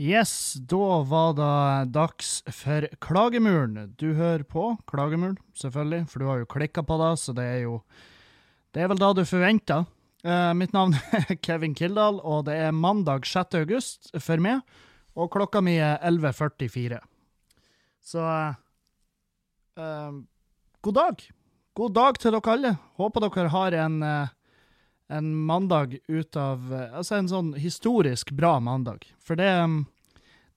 [0.00, 3.90] Yes, da var det dags for Klagemuren.
[4.00, 7.58] Du hører på Klagemuren, selvfølgelig, for du har jo klikka på det, så det er
[7.66, 7.82] jo
[8.72, 9.84] Det er vel da du forventer.
[10.24, 13.58] Uh, mitt navn er Kevin Kildahl, og det er mandag 6.
[13.60, 14.62] august for meg,
[15.12, 17.02] og klokka mi er 11.44.
[18.00, 18.56] Så uh,
[19.76, 20.16] uh,
[20.80, 21.28] god dag.
[21.76, 22.72] God dag til dere alle.
[22.96, 24.32] Håper dere har en, eh,
[25.10, 29.04] en mandag ut av eh, Altså en sånn historisk bra mandag.
[29.18, 29.84] For det, mm,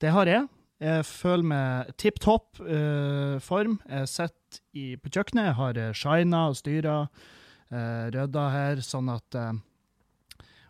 [0.00, 0.48] det har jeg.
[0.84, 3.78] Jeg føler meg tipp topp uh, form.
[3.88, 6.96] Jeg sitter i- på kjøkkenet, jeg har uh, shina og styra,
[7.72, 9.52] uh, rydda her, sånn at uh,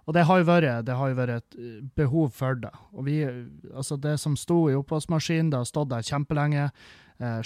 [0.06, 2.70] Og det har jo vært, det har jo vært et eh, behov for det.
[2.92, 3.38] Og vi, eh,
[3.74, 6.66] altså det som sto i oppvaskmaskinen, det har stått der kjempelenge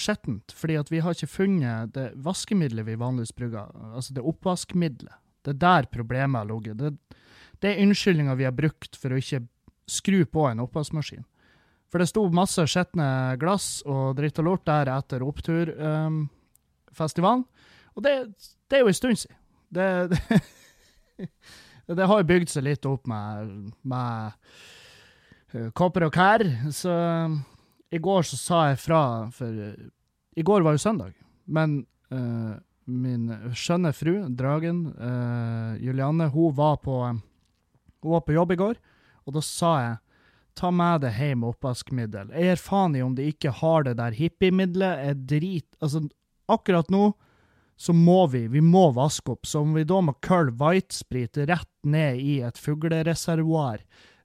[0.01, 0.51] skjettent.
[0.57, 5.15] Fordi at vi har ikke funnet det vaskemiddelet vi vanligvis bruker, altså det oppvaskmiddelet.
[5.45, 6.77] Det er der problemet har ligget.
[6.79, 6.91] Det,
[7.63, 9.41] det er unnskyldninga vi har brukt for å ikke
[9.89, 11.25] skru på en oppvaskmaskin.
[11.89, 13.09] For det sto masse skitne
[13.41, 17.45] glass og dritt og lort der etter oppturfestivalen.
[17.95, 18.15] og det,
[18.69, 19.39] det er jo en stund siden.
[19.69, 20.21] Det, det,
[21.99, 23.25] det har bygd seg litt opp med,
[23.89, 24.13] med
[25.55, 26.43] eh, kopper og kær.
[26.73, 26.93] Så
[27.89, 29.49] i går så sa jeg fra, for
[30.39, 31.13] i går var jo søndag,
[31.49, 32.55] men eh,
[32.89, 38.83] min skjønne fru, Dragen, uh, Julianne, hun var, på, hun var på jobb i går,
[39.29, 39.97] og da sa jeg
[40.59, 42.33] ta med deg hjem oppvaskmiddel.
[42.35, 45.05] Jeg gir faen i om de ikke har det der hippiemiddelet.
[45.07, 46.03] Jeg drit Altså,
[46.51, 47.13] akkurat nå
[47.79, 49.47] så må vi, vi må vaske opp.
[49.47, 53.85] Så om vi da må kølle whitesprit rett ned i et fuglereservoar,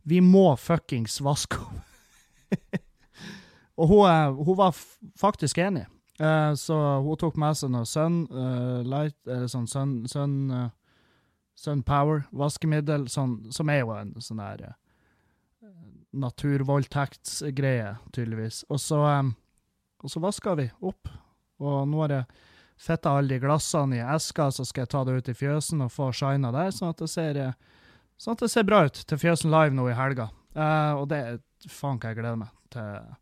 [0.09, 1.83] vi må fuckings vaske opp.
[3.79, 4.73] Og hun, hun var
[5.17, 5.85] faktisk enig.
[6.23, 10.69] Eh, så hun tok med seg noe Sun uh, Light, eller sånn Sun, sun, uh,
[11.59, 14.77] sun Power vaskemiddel, sånn, som er jo en sånn der eh,
[16.23, 18.63] naturvoldtektsgreie, tydeligvis.
[18.69, 19.33] Og så, um,
[20.07, 21.11] så vaska vi opp,
[21.63, 22.43] og nå har jeg
[22.83, 25.91] fitta alle de glassene i eska, så skal jeg ta det ut i fjøsen og
[25.93, 27.81] få shina der, sånn at det ser, eh,
[28.17, 30.29] sånn at det ser bra ut til Fjøsen Live nå i helga.
[30.53, 31.41] Eh, og det er
[31.71, 33.13] faen hva jeg gleder meg til,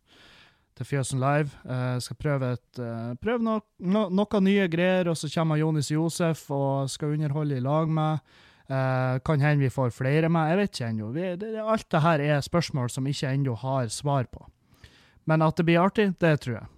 [0.78, 1.52] til Fjøsen Live.
[1.64, 5.92] Uh, skal prøve, et, uh, prøve no, no, noe nye greier, og så kommer Jonis
[5.92, 8.34] Josef og skal underholde i lag med.
[8.70, 11.66] Uh, kan hende vi får flere med, jeg vet ikke ennå.
[11.68, 14.46] Alt det her er spørsmål som ikke ennå har svar på.
[15.28, 16.70] Men at det blir artig, det tror jeg.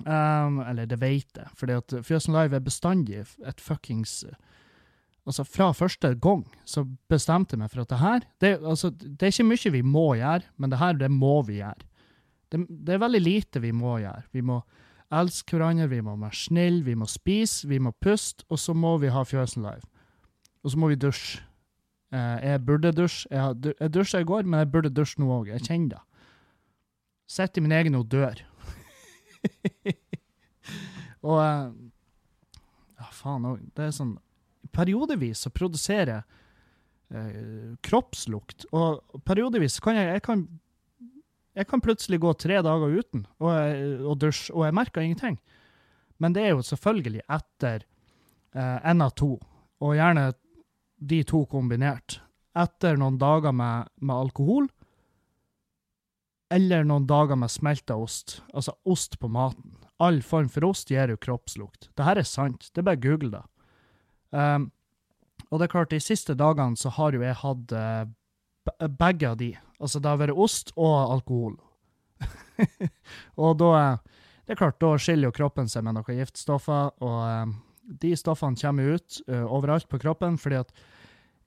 [0.00, 4.22] Um, eller det vet jeg, fordi at Fjøsen Live er bestandig et fuckings
[5.28, 9.26] Altså, fra første gang så bestemte jeg meg for at det her det, altså, det
[9.26, 11.84] er ikke mye vi må gjøre, men det her, det må vi gjøre.
[12.50, 14.24] Det, det er veldig lite vi må gjøre.
[14.34, 14.60] Vi må
[15.10, 18.96] elske hverandre, vi må være snille, vi må spise, vi må puste, og så må
[19.02, 19.86] vi ha Fjøsen Live.
[20.62, 21.42] Og så må vi dusje.
[22.12, 23.28] Eh, jeg burde dusje.
[23.30, 25.50] Jeg, jeg dusja i går, men jeg burde dusje nå òg.
[25.54, 26.02] Jeg kjenner det.
[27.30, 28.42] Sitter i min egen odør.
[31.30, 31.70] og eh,
[33.00, 33.62] Ja, faen òg.
[33.76, 34.18] Det er sånn
[34.70, 36.24] Periodevis så produserer jeg
[37.18, 40.44] eh, kroppslukt, og periodevis kan jeg Jeg kan,
[41.58, 43.50] jeg kan plutselig gå tre dager uten og,
[44.06, 45.38] og dusje, og jeg merker ingenting.
[46.20, 47.86] Men det er jo selvfølgelig etter
[48.54, 49.34] eh, av to,
[49.80, 50.30] og gjerne
[51.00, 52.20] de to kombinert.
[52.54, 54.68] Etter noen dager med, med alkohol,
[56.50, 58.40] eller noen dager med smelta ost.
[58.52, 59.78] Altså ost på maten.
[60.02, 61.88] All form for ost gir jo kroppslukt.
[61.94, 62.70] Det her er sant.
[62.72, 63.42] Det er bare google det.
[64.34, 64.70] Um,
[65.50, 69.38] og det er klart, de siste dagene så har jo jeg hatt uh, begge av
[69.38, 69.52] de.
[69.80, 71.56] Altså det har vært ost og alkohol.
[73.40, 73.98] og da eh,
[74.44, 77.52] Det er klart, da skiller jo kroppen seg med noen giftstoffer, og eh,
[78.02, 80.74] de stoffene kommer ut eh, overalt på kroppen, fordi at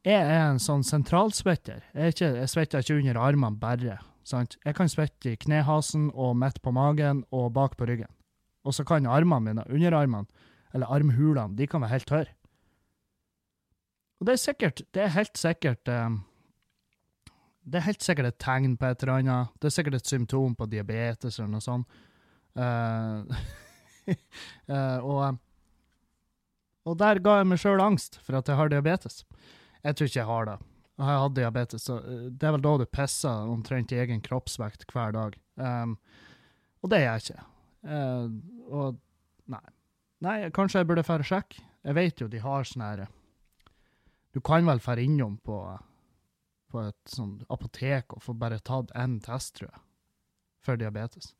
[0.03, 1.83] jeg er en sånn sentralsvetter.
[1.95, 3.99] Jeg, jeg svetter ikke under armene bare.
[4.27, 4.57] Sant?
[4.63, 8.11] Jeg kan svette i knehasen og midt på magen og bak på ryggen.
[8.63, 10.27] Og så kan armene mine, underarmene,
[10.73, 12.35] eller armhulene, de kan være helt tørre.
[14.19, 16.19] Og det er sikkert, det er helt sikkert eh,
[17.63, 19.53] Det er helt sikkert et tegn på et eller annet.
[19.59, 22.01] Det er sikkert et symptom på diabetes eller noe sånt.
[22.53, 23.23] Uh,
[25.09, 25.39] og,
[26.83, 29.23] og der ga jeg meg sjøl angst for at jeg har diabetes.
[29.83, 30.57] Jeg tror ikke jeg har det.
[30.93, 34.21] Jeg har hatt diabetes, så eh, det er vel da du pisser omtrent i egen
[34.23, 35.37] kroppsvekt hver dag.
[35.57, 35.95] Um,
[36.83, 37.45] og det gjør jeg ikke.
[37.83, 38.27] Uh,
[38.69, 38.99] og
[39.51, 39.63] nei.
[40.23, 41.63] Nei, kanskje jeg burde dra og sjekke.
[41.83, 43.01] Jeg vet jo de har sånn her
[44.31, 45.57] Du kan vel dra innom på,
[46.73, 49.81] på et sånn apotek og få bare tatt én test, tror jeg,
[50.65, 51.33] for diabetes.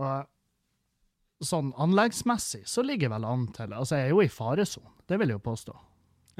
[0.00, 4.92] Og sånn anleggsmessig så ligger jeg vel an til Altså, jeg er jo i faresonen,
[5.10, 5.78] det vil jeg jo påstå.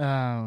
[0.03, 0.45] Eh,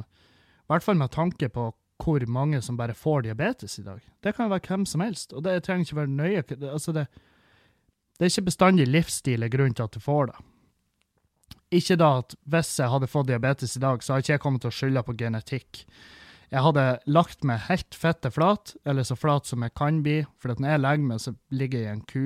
[0.65, 1.69] I hvert fall med tanke på
[2.03, 4.01] hvor mange som bare får diabetes i dag.
[4.23, 6.43] Det kan jo være hvem som helst, og det trenger ikke være nøye.
[6.71, 7.05] Altså det,
[8.17, 10.37] det er ikke bestandig livsstil er grunnen til at du får det.
[11.79, 14.65] Ikke da at hvis jeg hadde fått diabetes i dag, så hadde ikke jeg kommet
[14.65, 15.85] til å skylde på genetikk.
[16.51, 20.53] Jeg hadde lagt meg helt fette flat, eller så flat som jeg kan bli, for
[20.53, 22.25] når jeg legger meg, så ligger jeg i en ku.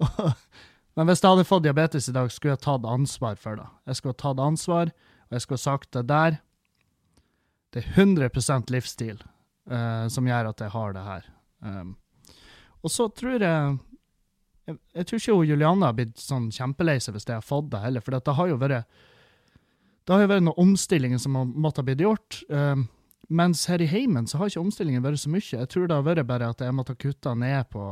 [0.98, 3.66] Men hvis jeg hadde fått diabetes i dag, skulle jeg tatt ansvar for det.
[3.88, 4.92] Jeg skulle tatt ansvar,
[5.28, 6.40] og jeg skulle sagt det der.
[7.70, 9.20] Det er 100% livsstil
[9.70, 11.30] uh, som gjør at jeg har det her.
[11.64, 11.94] Um,
[12.80, 13.78] og så tror jeg
[14.70, 17.80] jeg, jeg tror ikke Julianne har blitt sånn kjempelei seg hvis jeg har fått det
[17.82, 19.00] heller, for det har jo vært
[20.10, 22.40] det har jo vært noen omstillinger som måtte ha blitt gjort.
[22.50, 22.88] Um,
[23.30, 25.44] mens her i heimen så har ikke omstillingen vært så mye.
[25.52, 27.84] Jeg tror det har vært bare at jeg måtte ha kutta ned på,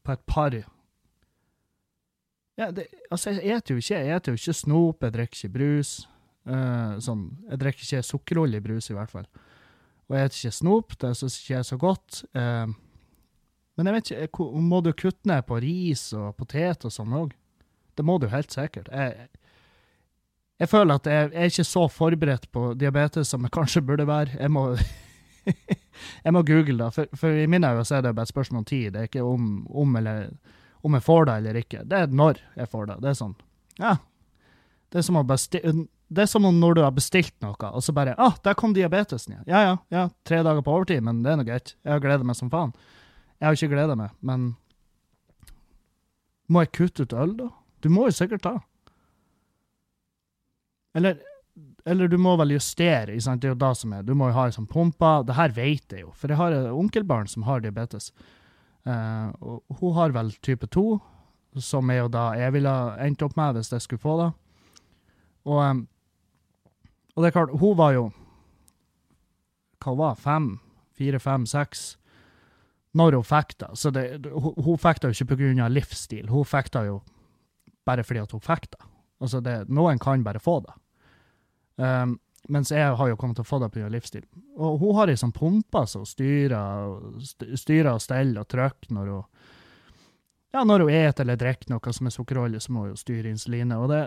[0.00, 0.56] på et par
[2.56, 5.54] ja, det, altså, jeg eter jo ikke jeg eter jo ikke snop, jeg drikker ikke
[5.58, 5.92] brus.
[6.48, 9.28] Uh, sånn, jeg drikker ikke sukkerolje i brus, i hvert fall.
[10.08, 12.24] Og jeg eter ikke snop, det syns ikke jeg er så godt.
[12.32, 12.72] Uh,
[13.76, 17.36] men jeg vet ikke, må du kutte ned på ris og potet og sånn òg?
[18.00, 18.88] Det må du helt sikkert.
[18.88, 19.28] Jeg,
[20.60, 24.06] jeg føler at jeg, jeg er ikke så forberedt på diabetes som jeg kanskje burde
[24.06, 24.36] være.
[24.38, 24.68] Jeg må,
[26.24, 28.68] jeg må google det, for, for i mine øyne er det bare et spørsmål om
[28.70, 28.92] tid.
[28.94, 30.28] Det er ikke om, om, eller,
[30.86, 31.82] om jeg får det eller ikke.
[31.90, 33.00] Det er når jeg får det.
[33.02, 33.34] Det er sånn,
[33.82, 33.96] ja.
[34.92, 35.58] Det er som, å besti
[36.14, 38.74] det er som om når du har bestilt noe, og så bare ah, der kom
[38.76, 39.46] diabetesen igjen.
[39.50, 41.74] Ja, ja, ja, tre dager på overtid, men det er nå greit.
[41.82, 42.74] Jeg har gledet meg som faen.
[43.40, 44.52] Jeg har ikke gledet meg, men
[46.46, 47.46] Må jeg kutte ut øl, da?
[47.80, 48.58] Du må jo sikkert ta.
[50.94, 51.18] Eller,
[51.84, 53.42] eller du må vel justere, sant?
[53.42, 54.04] det er jo det som er.
[54.06, 55.10] Du må jo ha ei sånn pumpe.
[55.26, 58.12] Det her vet jeg jo, for jeg har et onkelbarn som har diabetes.
[58.84, 60.84] Uh, og hun har vel type 2,
[61.62, 64.30] som er jo da jeg ville endt opp med hvis jeg skulle få det.
[65.48, 65.82] Og, um,
[67.14, 68.04] og det er klart, hun var jo
[69.84, 70.54] Hva var Fem?
[70.94, 71.96] Fire, fem, seks?
[72.94, 73.68] Når hun fikk det.
[73.76, 75.66] Så det, hun, hun fikk det jo ikke pga.
[75.68, 77.00] livsstil, hun fikk det jo
[77.84, 78.86] bare fordi at hun fikk det.
[79.20, 80.74] Altså det, noen kan bare få det.
[81.76, 82.18] Um,
[82.52, 83.88] mens jeg har jo kommet til å få det pga.
[83.88, 84.24] livsstil.
[84.60, 86.92] Og hun har ei sånn pumpe som styrer,
[87.56, 89.22] styrer og steller og trykker når hun
[90.54, 93.32] ja, når hun eter eller drikker noe som er sukkerolje, så må hun jo styre
[93.32, 93.74] insulinet.
[93.74, 94.02] Og det,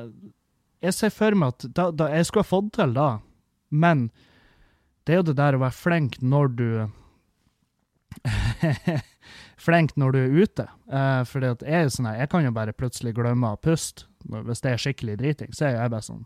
[0.85, 3.07] jeg ser for meg at da, da, jeg skulle ha fått til da,
[3.67, 4.05] men
[5.03, 6.69] det er jo det der å være flink når du
[9.67, 10.65] Flink når du er ute.
[10.87, 14.07] Uh, fordi at jeg sånn jeg kan jo bare plutselig glemme å puste.
[14.23, 16.23] Hvis det er skikkelig driting, så er jeg bare sånn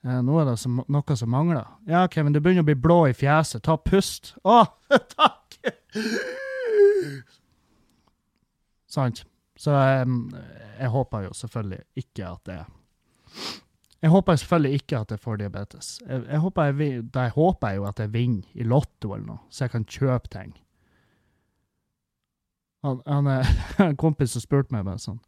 [0.00, 1.66] Nå er det som, noe som mangler.
[1.88, 3.62] Ja, Kevin, du begynner å bli blå i fjeset.
[3.66, 4.32] Ta pust.
[4.48, 4.62] Å,
[5.16, 5.58] takk!
[8.88, 9.24] Sant.
[9.60, 10.30] Så um,
[10.78, 12.58] jeg håper jo selvfølgelig ikke at det
[14.00, 15.90] Jeg håper selvfølgelig ikke at jeg får diabetes.
[16.08, 19.42] Jeg, jeg håper jeg, da jeg håper jo at jeg vinner i Lotto eller noe,
[19.50, 20.54] så jeg kan kjøpe ting.
[22.88, 23.28] Han, han
[23.90, 25.20] en kompis som spurte meg bare sånn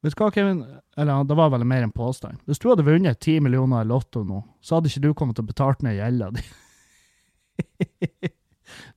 [0.00, 0.62] Vet du hva, Kevin?
[0.96, 2.40] Eller det var vel mer en påstand.
[2.48, 5.44] Hvis du hadde vunnet 10 millioner i Lotto nå, så hadde ikke du kommet til
[5.44, 6.44] å betale ned gjelda di.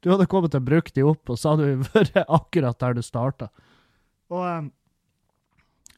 [0.02, 2.96] du hadde kommet til å bruke de opp, og så hadde vi vært akkurat der
[2.96, 3.50] du starta.
[4.32, 4.72] Og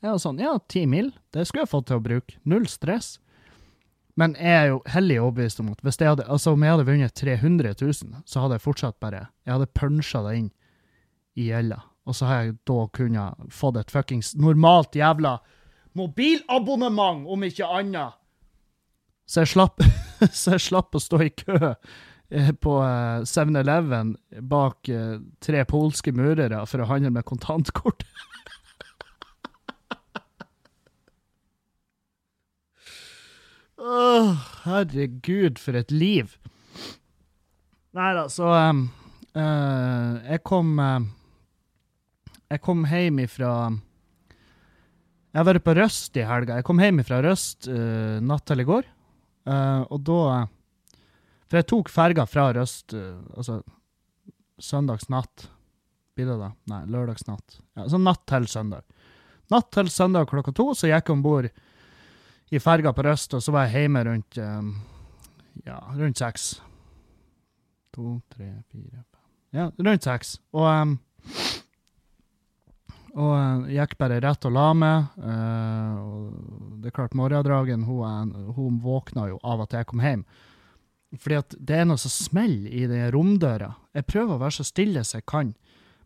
[0.01, 2.39] jeg var sånn, ja, 10 mil, det skulle jeg fått til å bruke.
[2.49, 3.15] Null stress.
[4.19, 6.87] Men jeg er jo hellig overbevist om at hvis jeg hadde, altså om jeg hadde
[6.87, 10.51] vunnet 300 000, så hadde jeg fortsatt bare Jeg hadde punsja det inn
[11.35, 11.81] i gjelda.
[12.05, 15.39] Og så har jeg da kunnet fått et fuckings normalt jævla
[15.95, 18.13] mobilabonnement, om ikke annet.
[19.25, 19.81] Så jeg slapp,
[20.39, 26.11] så jeg slapp å stå i kø eh, på eh, 7-Eleven bak eh, tre polske
[26.13, 28.03] murere for å handle med kontantkort.
[33.81, 34.35] oh,
[34.67, 36.37] herregud, for et liv.
[37.95, 38.89] Nei da, så um,
[39.39, 40.99] uh, Jeg kom eh,
[42.51, 46.59] Jeg kom hjem ifra Jeg har vært på Røst i helga.
[46.59, 48.85] Jeg kom hjem ifra Røst uh, natt til i går,
[49.49, 50.19] uh, og da
[51.49, 53.59] For jeg tok ferga fra Røst uh, altså
[54.61, 55.49] søndagsnatt.
[56.15, 56.53] Blir det da?
[56.71, 57.57] Nei, lørdagsnatt.
[57.75, 58.85] Ja, så natt til søndag.
[59.51, 61.49] Natt til søndag klokka to så gikk jeg om bord
[62.53, 64.69] i ferga på Røst, og så var jeg hjemme rundt um,
[65.65, 66.61] ja, rundt seks.
[67.95, 70.37] To, tre, fire, fem Ja, rundt seks.
[70.55, 70.95] Og, em,
[73.15, 75.05] og jeg gikk bare rett og la meg.
[75.23, 80.25] eh, og det er klart, morgendragen hun, hun våkna jo av at jeg kom hjem.
[81.15, 83.71] Fordi at det er noe som smeller i den romdøra.
[83.95, 85.53] Jeg prøver å være så stille som jeg kan.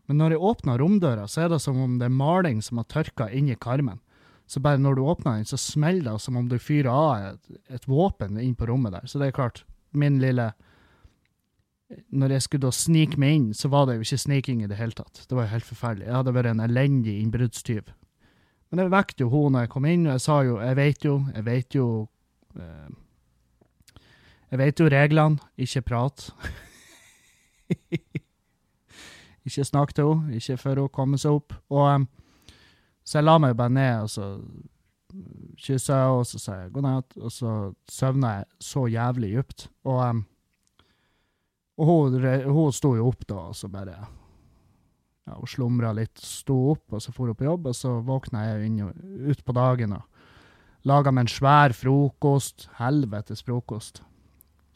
[0.06, 2.88] Men når jeg åpner romdøra, så er det som om det er maling som har
[2.90, 4.00] tørka inni karmen.
[4.50, 7.60] Så bare når du åpner den, så smeller det som om du fyrer av et,
[7.70, 9.06] et våpen inn på rommet der.
[9.06, 9.64] Så det er klart,
[9.94, 10.48] min lille
[11.90, 14.78] Når jeg skulle da snike meg inn, så var det jo ikke sniking i det
[14.78, 15.24] hele tatt.
[15.26, 16.06] Det var jo helt forferdelig.
[16.06, 17.90] Jeg hadde vært en elendig innbruddstyv.
[18.70, 21.04] Men jeg vekket jo hun når jeg kom inn, og jeg sa jo Jeg vet
[21.04, 21.86] jo, jeg vet jo
[22.54, 22.90] eh,
[24.52, 25.50] Jeg vet jo reglene.
[25.58, 26.30] Ikke prat.
[29.46, 31.54] ikke snakk til henne, ikke før hun kommer seg opp.
[31.70, 32.08] Og um,
[33.04, 34.26] Så jeg la meg bare ned, og så
[35.58, 37.54] kyssa jeg, og så sa jeg god natt, og så
[37.90, 39.70] søvna jeg så jævlig dypt.
[39.84, 40.24] Og, um,
[41.80, 46.56] og hun, hun sto jo opp da, og så bare ja, Hun slumra litt, sto
[46.74, 48.80] opp, og så for hun på jobb, og så våkna jeg inn
[49.30, 50.06] ut på dagen og
[50.88, 52.68] laga meg en svær frokost.
[52.80, 54.02] Helvetes frokost.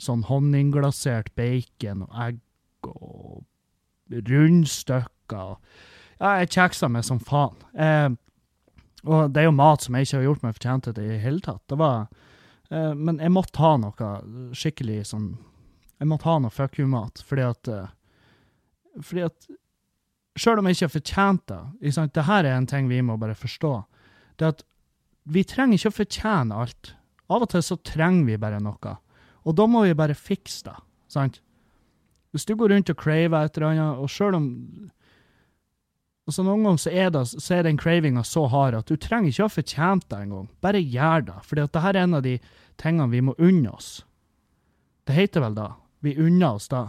[0.01, 3.45] Sånn honningglasert bacon og egg og
[4.13, 5.57] rundstykker.
[6.21, 7.57] Ja, jeg kjeksa meg som faen.
[7.75, 8.11] Eh,
[9.05, 11.25] og det er jo mat som jeg ikke har gjort meg fortjent til i det
[11.25, 11.63] hele tatt.
[11.69, 12.07] Det var,
[12.71, 14.13] eh, men jeg måtte ha noe
[14.57, 15.35] skikkelig sånn
[16.01, 17.93] Jeg måtte ha noe fuck you-mat, fordi at eh,
[19.03, 19.47] Fordi at
[20.35, 21.61] Sjøl om jeg ikke har fortjent det,
[22.11, 23.71] det her er en ting vi må bare forstå.
[24.35, 24.65] Det at
[25.31, 26.91] vi trenger ikke å fortjene alt.
[27.31, 28.97] Av og til så trenger vi bare noe.
[29.47, 30.75] Og da må vi bare fikse det.
[31.07, 31.39] sant?
[32.35, 34.51] Hvis du går rundt og craver et eller annet, og sjøl om
[36.25, 39.29] altså Noen ganger så er, det, så er den cravinga så hard at du trenger
[39.31, 40.49] ikke å ha fortjent det engang.
[40.65, 41.39] Bare gjør det.
[41.45, 42.39] For dette er en av de
[42.81, 43.91] tingene vi må unne oss.
[45.05, 45.69] Det heter vel da.
[46.05, 46.87] Vi unner oss da.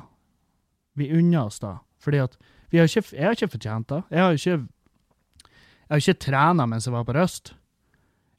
[1.00, 1.78] Vi unner oss da.
[2.04, 2.36] Fordi at
[2.72, 4.02] vi har ikke, jeg har ikke fortjent det.
[4.12, 4.58] Jeg har ikke,
[5.46, 7.54] jeg har ikke trena mens jeg var på Røst.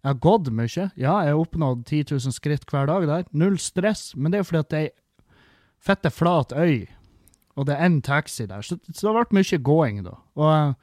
[0.04, 0.90] Jeg har gått mye.
[0.94, 3.24] Ja, jeg har oppnådd 10 000 skritt hver dag der.
[3.32, 4.12] Null stress.
[4.14, 4.94] Men det er fordi at det er
[5.86, 6.86] fette flat øy
[7.56, 8.60] og det er én taxi der.
[8.60, 10.18] Så, så, det vært mye gåing, da.
[10.36, 10.74] Og,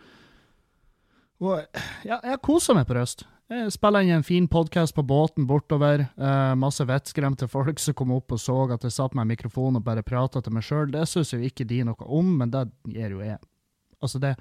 [1.43, 3.27] og ja, jeg koser meg på Røst.
[3.51, 6.05] Jeg spiller inn en fin podkast på båten bortover.
[6.15, 9.75] Eh, masse vettskremte folk som kom opp og så at jeg satt med en mikrofon
[9.75, 10.93] og bare prata til meg sjøl.
[10.93, 13.41] Det syns jo ikke de noe om, men det gjør jo jeg.
[13.99, 14.37] Altså, det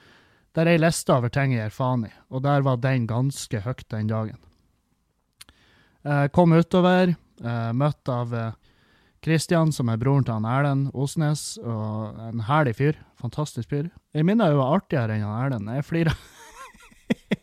[0.52, 3.60] der er ei liste over ting jeg gir faen i, og der var den ganske
[3.64, 4.36] høyt den dagen.
[6.04, 8.50] Eh, kom utover, eh, møtt av eh,
[9.24, 13.00] Kristian, som er broren til han Erlend Osnes, og en herlig fyr.
[13.22, 13.88] Fantastisk fyr.
[14.12, 15.72] Jeg minner jo artigere enn han Erlend.
[15.72, 16.20] Jeg flirer.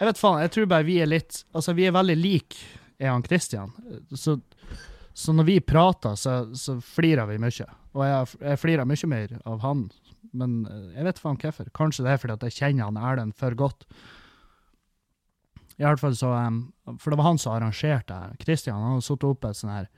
[0.00, 2.56] jeg vet faen, jeg tror bare vi er litt Altså, vi er veldig like,
[3.00, 3.74] er han Kristian.
[4.16, 4.38] Så,
[5.12, 7.66] så, når vi prater, så, så flirer vi mye.
[7.92, 9.84] Og jeg, jeg flirer mye mer av han.
[10.36, 11.68] Men eh, jeg vet faen hvorfor.
[11.76, 13.84] Kanskje det er fordi at jeg kjenner han Erlend for godt.
[15.80, 16.60] I hvert fall så um,
[17.00, 18.40] For det var han som arrangerte det.
[18.44, 19.90] Kristian hadde satt opp et sånn her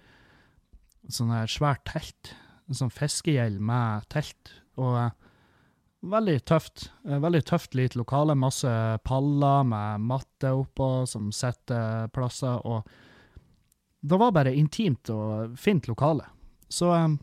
[1.11, 2.35] sånn her svært telt.
[2.71, 4.55] En sånn fiskegjeld med telt.
[4.79, 5.32] Og uh,
[6.03, 6.89] veldig tøft.
[7.07, 8.37] Uh, veldig tøft lite lokale.
[8.39, 8.71] Masse
[9.07, 12.63] paller med matte oppå som sitter plasser.
[12.67, 12.87] Og
[14.03, 16.27] det var bare intimt og fint lokale.
[16.73, 17.19] Så, um,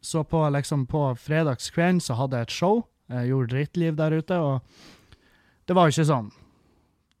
[0.00, 2.82] så på, liksom, på fredagskvelden så hadde jeg et show.
[3.08, 4.60] Jeg gjorde drittliv der ute, og
[5.68, 6.28] det var ikke sånn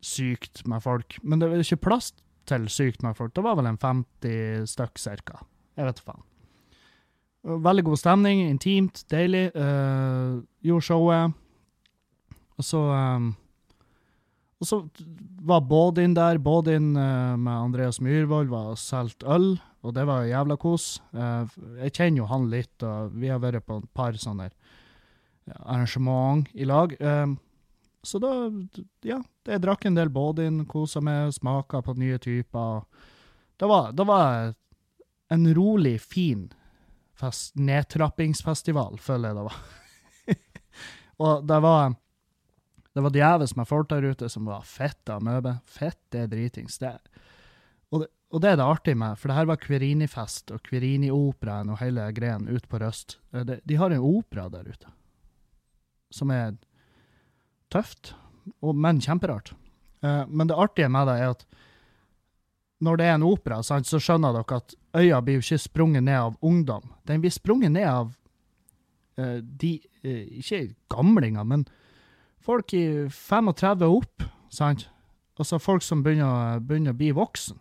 [0.04, 1.16] sykt med folk.
[1.22, 2.12] Men det var ikke plass
[2.48, 3.34] til sykt med folk.
[3.36, 5.40] Det var vel en 50 stykk cirka.
[5.78, 6.24] Jeg vet faen.
[7.46, 9.48] Veldig god stemning, intimt, deilig.
[9.54, 11.36] Uh, gjorde showet.
[12.58, 13.36] Og så um,
[14.58, 14.80] Og så
[15.46, 16.38] var Bådin der.
[16.38, 21.00] Bådin uh, med Andreas Myhrvold var solgt øl, og det var jævla kos.
[21.14, 21.46] Uh,
[21.78, 24.50] jeg kjenner jo han litt, og vi har vært på et par sånne
[25.62, 26.96] arrangement i lag.
[26.98, 27.38] Um,
[28.02, 28.32] så da,
[29.06, 32.82] ja, jeg drakk en del Bådin, kosa meg, smaka på nye typer.
[33.58, 34.54] Det var, det var
[35.30, 36.48] en rolig, fin
[37.18, 39.62] fest, nedtrappingsfestival, føler jeg det var.
[41.26, 41.96] og det var
[42.98, 45.52] det var djevelsk med folk der ute som var fett av møbe.
[45.70, 46.80] Fett er dritings.
[46.82, 46.96] Det,
[47.92, 51.70] og, det, og det er det artige med, for det her var Kverini-fest og Quirini-operaen
[51.70, 53.20] og hele greien ute på Røst.
[53.30, 54.90] Eh, de, de har en opera der ute
[56.10, 56.56] som er
[57.72, 58.14] tøft,
[58.64, 59.52] og, men kjemperart.
[60.00, 61.44] Uh, men det artige med det er at
[62.84, 66.04] når det er en opera, sant, så skjønner dere at øya blir jo ikke sprunget
[66.04, 66.92] ned av ungdom.
[67.08, 68.12] Den blir sprunget ned av
[69.18, 71.66] uh, de uh, Ikke gamlinger, men
[72.40, 74.88] folk i 35 opp, sant?
[75.38, 77.60] Altså folk som begynner, begynner å bli voksen.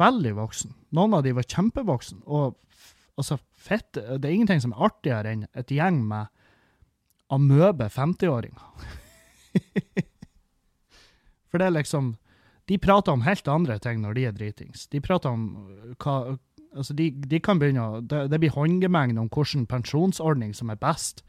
[0.00, 0.72] Veldig voksen.
[0.96, 2.22] Noen av de var kjempevoksen.
[2.24, 2.56] Og
[3.20, 6.30] altså, fett, det er ingenting som er artigere enn et gjeng med
[7.34, 8.64] amøbe 50-åringer.
[11.50, 12.14] For det er liksom
[12.68, 14.86] De prater om helt andre ting når de er dritings.
[14.92, 15.48] De prater om
[16.02, 16.36] hva
[16.74, 20.80] Altså, de, de kan begynne å Det, det blir håndgemengde om hvilken pensjonsordning som er
[20.80, 21.22] best.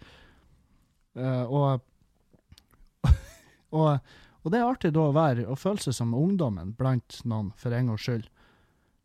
[1.14, 1.84] Uh, og,
[3.78, 4.00] og,
[4.42, 7.78] og det er artig da å være og føle seg som ungdommen blant noen, for
[7.78, 8.26] en gangs skyld.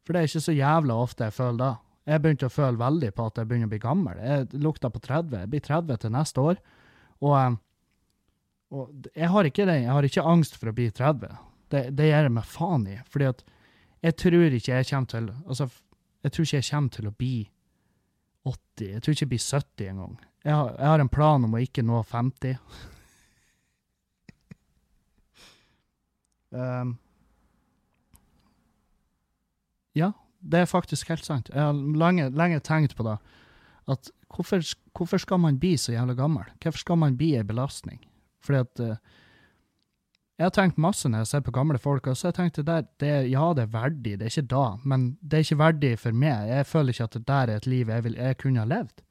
[0.07, 1.71] For det er ikke så jævla ofte jeg føler da.
[2.09, 4.23] Jeg begynte å føle veldig på at jeg begynner å bli gammel.
[4.25, 5.43] Jeg lukta på 30.
[5.45, 6.63] Jeg blir 30 til neste år.
[7.21, 7.59] Og, eh,
[8.73, 9.77] og jeg har det.
[9.85, 11.37] Jeg har ikke angst for å bli 30.
[11.71, 12.97] Det, det gjør jeg meg faen i.
[13.11, 13.41] Fordi at
[14.00, 15.69] jeg tror ikke jeg kommer til Altså,
[16.25, 17.35] jeg tror ikke jeg kommer til å bli
[18.49, 18.89] 80.
[18.89, 20.17] Jeg tror ikke jeg blir 70 engang.
[20.45, 22.57] Jeg, jeg har en plan om å ikke nå 50.
[26.57, 26.99] um,
[29.99, 31.50] ja, det er faktisk helt sant.
[31.53, 33.19] Jeg har lenge, lenge tenkt på det.
[33.91, 34.65] At hvorfor,
[34.97, 36.45] hvorfor skal man bli så jævla gammel?
[36.62, 38.00] Hvorfor skal man bli en belastning?
[38.41, 38.97] Fordi at eh,
[40.41, 42.57] Jeg har tenkt masse når jeg ser på gamle folk, og så har jeg tenkt
[42.63, 45.59] det der, det, ja, det er verdig, det er ikke da, men det er ikke
[45.61, 46.49] verdig for meg.
[46.49, 49.03] Jeg føler ikke at det der er et liv jeg, vil, jeg kunne ha levd.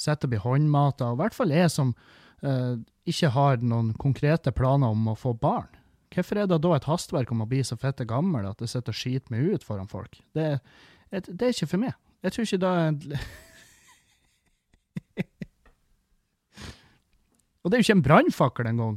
[0.00, 4.48] Sitte og bli håndmata, og i hvert fall jeg som uh, ikke har noen konkrete
[4.56, 5.68] planer om å få barn.
[6.16, 8.96] Hvorfor er det da et hastverk om å bli så fette gammel at det sitter
[8.96, 10.16] og skiter meg ut foran folk?
[10.32, 10.56] Det,
[11.12, 11.92] er- det er ikke for meg.
[12.24, 12.96] Jeg tror ikke er en
[17.60, 18.96] Og det er jo ikke en brannfakkel engang.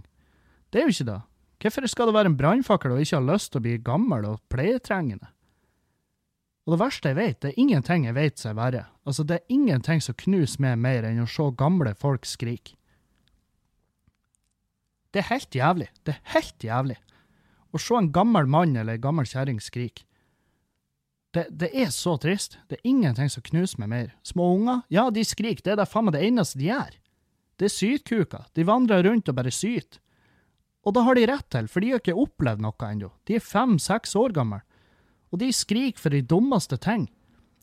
[0.70, 1.20] Det er jo ikke det.
[1.60, 4.42] Hvorfor skal det være en brannfakkel og ikke ha lyst til å bli gammel og
[4.52, 5.32] pleietrengende?
[6.68, 8.84] Og det verste jeg vet, det er ingenting jeg vet er verre.
[9.08, 12.76] Altså, det er ingenting som knuser meg mer enn å se gamle folk skrike.
[15.10, 15.88] Det er helt jævlig.
[16.06, 17.00] Det er helt jævlig.
[17.74, 20.06] Å se en gammel mann eller en gammel kjerring skrike.
[21.34, 22.60] Det, det er så trist.
[22.70, 24.14] Det er ingenting som knuser meg mer.
[24.26, 25.62] Små unger, ja, de skriker.
[25.66, 26.96] Det er da faen meg det eneste de gjør.
[27.60, 28.46] Det er sytkuker.
[28.54, 30.02] De vandrer rundt og bare syter.
[30.90, 33.12] Og da har de rett til, for de har ikke opplevd noe ennå.
[33.30, 34.64] De er fem-seks år gamle.
[35.30, 37.06] Og de skriker for de dummeste ting.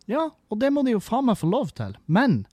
[0.07, 1.97] Ja, og det må de jo faen meg få lov til.
[2.07, 2.47] Men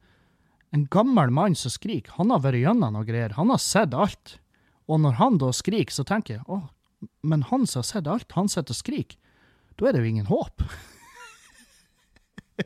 [0.74, 3.38] en gammel mann som skriker, han har vært gjennom noe greier.
[3.38, 4.40] Han har sett alt.
[4.90, 6.66] Og når han da skriker, så tenker jeg åh,
[7.22, 9.18] men han som har sett alt, han sitter og skriker.
[9.78, 10.56] Da er det jo ingen håp.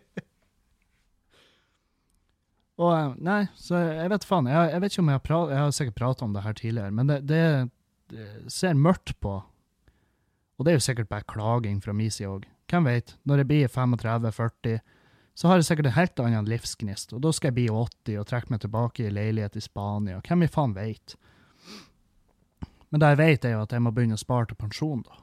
[2.82, 4.48] og eh, nei, så jeg vet faen.
[4.52, 6.96] Jeg, jeg vet ikke om jeg har jeg har sikkert pratet om det her tidligere,
[6.96, 7.77] men det, det, det
[8.52, 9.40] ser mørkt på.
[10.58, 12.48] Og det er jo sikkert bare klaging fra min side òg.
[12.68, 13.16] Hvem vet?
[13.24, 14.80] Når jeg blir 35-40,
[15.38, 18.26] så har jeg sikkert en helt annen livsgnist, og da skal jeg bli 80 og
[18.28, 20.18] trekke meg tilbake i leilighet i Spania.
[20.26, 21.14] Hvem i faen vet?
[22.90, 25.22] Men det jeg vet, er jo at jeg må begynne å spare til pensjon, da.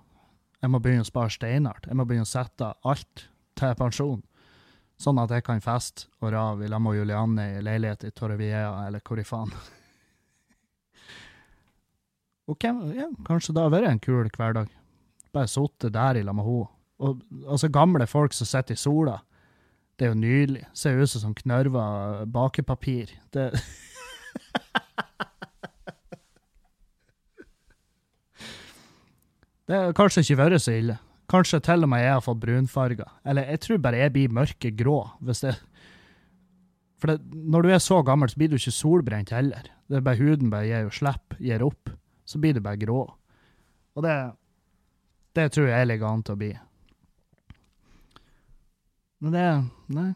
[0.62, 1.90] Jeg må begynne å spare steinhardt.
[1.90, 3.26] Jeg må begynne å sette alt
[3.58, 4.22] til pensjon.
[5.02, 8.70] Sånn at jeg kan feste og rave i lag med Julianne i leilighet i Torrevieja,
[8.86, 9.52] eller hvor i faen.
[12.48, 14.72] Og hvem, ja, kanskje det har vært en kul hverdag.
[15.34, 16.68] Bare sittet der i lag med henne.
[17.04, 19.18] Og altså, gamle folk som sitter i sola.
[19.98, 20.64] Det er jo nydelig.
[20.76, 23.14] Ser ut som sånn knørva bakepapir.
[23.34, 23.50] Det
[29.64, 30.98] Det har kanskje ikke vært så ille.
[31.32, 33.08] Kanskje til og med jeg har fått brunfarger.
[33.24, 34.98] Eller jeg tror bare jeg blir mørkegrå.
[35.24, 35.54] Hvis det
[37.00, 39.64] For det, når du er så gammel, så blir du ikke solbrent heller.
[39.88, 41.90] Det er bare huden bare gir jo slipp, gir opp.
[42.24, 43.02] Så blir du bare grå.
[43.94, 44.14] Og det,
[45.36, 46.52] det tror jeg ligger an til å bli.
[49.24, 49.48] Men det
[49.94, 50.10] Nei.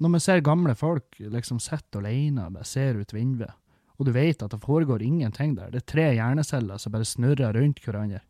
[0.00, 3.52] Når vi ser gamle folk liksom sitte alene og bare ser ut vinduet,
[4.00, 7.52] og du vet at det foregår ingenting der, det er tre hjerneceller som bare snurrer
[7.52, 8.22] rundt hverandre.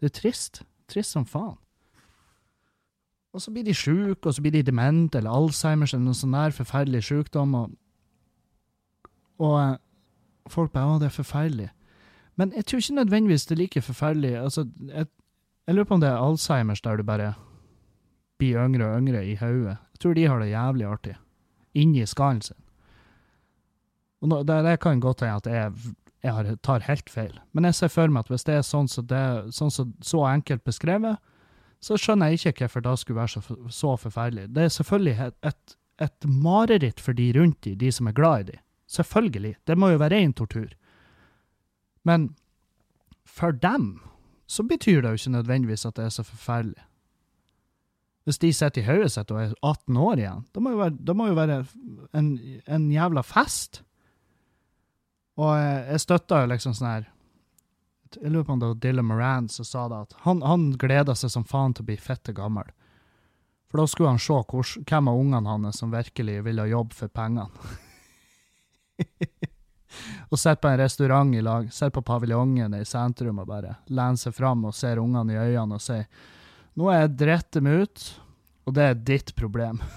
[0.00, 0.62] Det er trist.
[0.88, 1.58] Trist som faen.
[3.32, 6.34] Og så blir de sjuke, og så blir de demente eller Alzheimers eller noen sånn
[6.36, 7.76] der forferdelig sykdom, og,
[9.40, 9.76] og eh,
[10.48, 11.70] folk bare 'Å, det er forferdelig'.
[12.36, 14.36] Men jeg tror ikke nødvendigvis det er like forferdelig.
[14.40, 15.06] Altså, jeg,
[15.66, 17.34] jeg lurer på om det er Alzheimers der du bare
[18.38, 19.76] blir yngre og yngre i hodet.
[19.92, 21.16] Jeg tror de har det jævlig artig.
[21.74, 22.56] Inni skallen sin.
[24.22, 27.40] Og nå, det, det kan godt hende at jeg, jeg har, tar helt feil.
[27.52, 29.22] Men jeg ser for meg at hvis det er sånn som det,
[29.54, 31.18] sånn som så enkelt beskrevet,
[31.82, 34.50] så skjønner jeg ikke hvorfor det skulle være så, så forferdelig.
[34.54, 35.76] Det er selvfølgelig et, et,
[36.06, 38.60] et mareritt for de rundt de, de som er glad i de.
[38.92, 39.56] Selvfølgelig.
[39.66, 40.72] Det må jo være ren tortur.
[42.04, 42.32] Men
[43.24, 44.00] for dem
[44.46, 46.82] så betyr det jo ikke nødvendigvis at det er så forferdelig.
[48.24, 50.98] Hvis de sitter i hodet sitt og er 18 år igjen, da må jo være,
[51.00, 51.56] det må jo være
[52.14, 52.28] en,
[52.68, 53.80] en jævla fest.
[55.40, 57.08] Og jeg, støtta jo liksom sånn her
[58.20, 61.14] Jeg lurer på om det var Dylan Moran som sa det, at han, han gleda
[61.16, 62.68] seg som faen til å bli fette gammel.
[63.72, 64.36] For da skulle han se
[64.84, 67.48] hvem av ungene hans som virkelig ville jobbe for pengene.
[70.30, 74.20] og sitter på en restaurant i lag, sitter på paviljongen i sentrum og bare lener
[74.20, 76.06] seg fram og ser ungene i øynene og sier
[76.78, 78.04] nå er jeg dritt dem ut,
[78.64, 79.82] og det er ditt problem.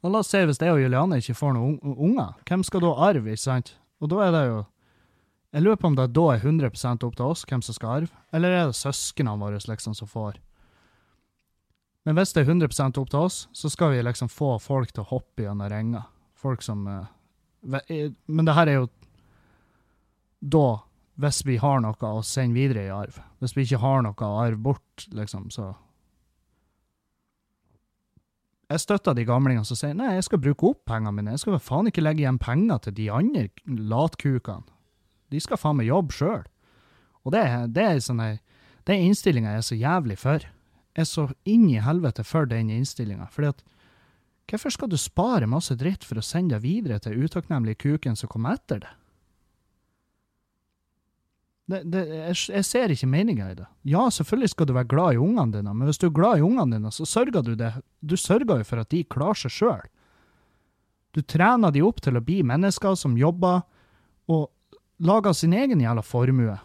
[0.00, 2.80] Og la oss si hvis jeg og Juliane ikke får noen un- unger, hvem skal
[2.84, 3.74] da arve, ikke sant?
[4.00, 4.60] Og da er det jo
[5.52, 6.70] Jeg lurer på om det da er 100
[7.04, 10.38] opp til oss hvem som skal arve, eller er det søsknene våre liksom som får?
[12.08, 15.04] Men hvis det er 100 opp til oss, så skal vi liksom få folk til
[15.04, 16.06] å hoppe gjennom ringer.
[16.40, 17.10] Folk som eh,
[17.92, 18.88] eh, Men det her er jo
[20.40, 20.80] da,
[21.20, 23.18] hvis vi har noe å sende videre i arv.
[23.44, 25.74] Hvis vi ikke har noe å arve bort, liksom, så
[28.70, 31.32] Jeg støtter de gamlingene som sier nei, jeg skal bruke opp pengene mine.
[31.34, 34.62] Jeg skal vel faen ikke legge igjen penger til de andre latkukene.
[35.34, 36.44] De skal faen meg jobbe sjøl.
[37.26, 37.42] Og det,
[37.74, 38.38] det er sånn her
[38.86, 40.46] Den innstillinga er så jævlig for.
[40.98, 43.28] Er så inn i helvete for den innstillinga.
[44.50, 48.30] Hvorfor skal du spare masse dritt for å sende deg videre til utakknemlige kuken som
[48.32, 48.94] kommer etter det?
[51.70, 52.02] det, det
[52.48, 53.66] jeg, ser ikke meninga i det.
[53.88, 56.44] Ja, selvfølgelig skal du være glad i ungene dine, men hvis du er glad i
[56.46, 57.72] ungene dine, så sørger du det.
[58.00, 59.84] Du sørger jo for at de klarer seg sjøl.
[61.14, 63.62] Du trener de opp til å bli mennesker som jobber
[64.30, 64.50] og
[65.02, 66.56] lager sin egen jævla formue.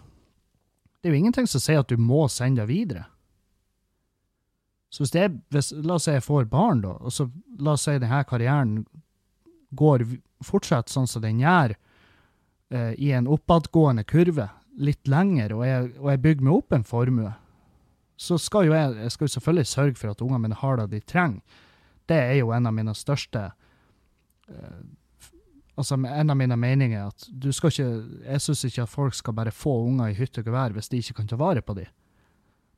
[1.01, 3.05] Det er jo ingenting som sier at du må sende deg videre.
[4.95, 7.25] Så hvis er, hvis, la oss si jeg får barn, da, og så
[7.59, 8.77] la oss si denne karrieren
[9.75, 10.05] går
[10.45, 11.73] fortsatt sånn som den gjør,
[12.71, 14.47] eh, i en oppadgående kurve,
[14.79, 17.33] litt lenger, og jeg, og jeg bygger meg opp en formue,
[18.15, 20.87] så skal jo jeg, jeg skal jo selvfølgelig sørge for at ungene mine har det
[20.93, 21.61] de trenger.
[22.07, 23.49] Det er jo en av mine største
[24.47, 24.85] eh,
[25.75, 27.87] Altså, en av mine meninger er at du skal ikke
[28.23, 31.01] Jeg syns ikke at folk skal bare få unger i hytte og gevær hvis de
[31.03, 31.89] ikke kan ta vare på dem.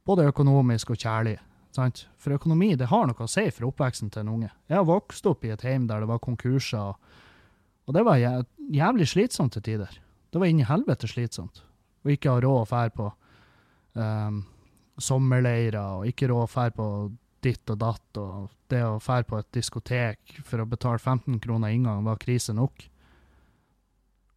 [0.02, 1.36] Både økonomisk og kjærlig.
[1.78, 2.08] Sant?
[2.18, 4.50] For økonomi det har noe å si for oppveksten til en unge.
[4.70, 6.98] Jeg har vokst opp i et hjem der det var konkurser,
[7.86, 9.94] og, det var jævlig slitsomt til tider.
[10.34, 11.62] Det var inni helvete slitsomt.
[12.04, 13.06] Og ikke ha råd å fære på
[13.96, 14.42] um,
[15.00, 16.88] sommerleirer, og ikke råd å fære på
[17.46, 21.76] ditt og datt, og det å fære på et diskotek for å betale 15 kroner
[21.76, 22.88] inngang var krise nok.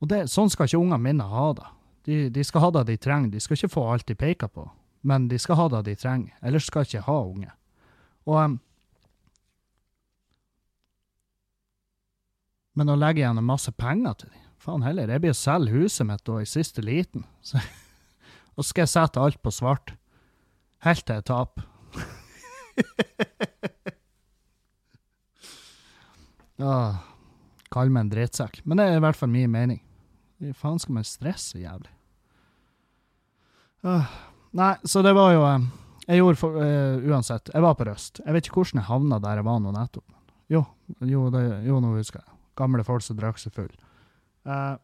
[0.00, 1.72] Og det, sånn skal ikke ungene mine ha det.
[2.07, 4.68] De, de skal ha det de trenger, de skal ikke få alt de peker på
[5.01, 7.51] men de skal ha det de trenger, ellers skal ikke ha unge.
[8.29, 8.61] Og um,
[12.79, 16.07] Men å legge igjen masse penger til dem, faen heller, jeg blir å selge huset
[16.07, 17.25] mitt da i siste liten.
[17.45, 17.59] Så,
[18.55, 19.93] og skal jeg sette alt på svart.
[20.87, 21.65] Helt til jeg taper.
[26.63, 26.75] ja,
[27.71, 28.61] Kall meg en drittsekk.
[28.67, 29.81] Men det er i hvert fall min mening.
[30.59, 31.93] Faen skal man stresse jævlig?
[33.87, 34.09] Øh,
[34.57, 35.67] Nei, så det var jo eh,
[36.09, 37.53] Jeg gjorde for, uh, uansett.
[37.55, 38.19] Jeg var på Røst.
[38.25, 40.17] Jeg vet ikke hvordan jeg havna der jeg var nå nettopp.
[40.51, 40.65] Jo,
[41.07, 42.39] jo, det, jo nå husker jeg.
[42.59, 43.71] Gamle folk som drakk seg full.
[44.43, 44.75] Uh,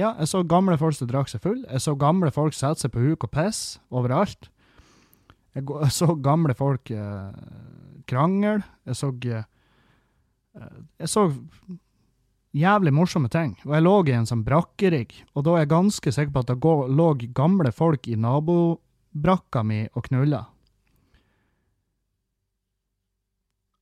[0.00, 1.60] ja, jeg så gamle folk som drakk seg full.
[1.66, 4.48] Jeg så gamle folk sette seg på huk og piss overalt.
[5.52, 7.28] Jeg, jeg så gamle folk uh,
[8.08, 8.64] krangle.
[8.88, 11.28] Jeg så Jeg så
[12.56, 13.52] jævlig morsomme ting.
[13.66, 16.50] Og jeg lå i en sånn brakkerigg, og da er jeg ganske sikker på at
[16.50, 18.16] det lå gamle folk i
[19.12, 20.46] nabobrakka mi og knulla.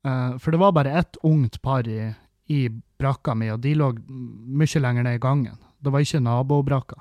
[0.04, 2.14] Eh, for det var bare ett ungt par i,
[2.46, 5.58] i brakka mi, og de lå mye lenger ned i gangen.
[5.78, 6.96] Det var ikke nabobrakka.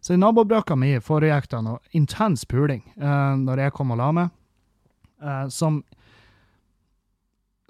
[0.00, 4.12] Så i nabobrakka mi foregikk det noe intens puling uh, når jeg kom og la
[4.12, 4.30] meg,
[5.22, 5.82] eh, som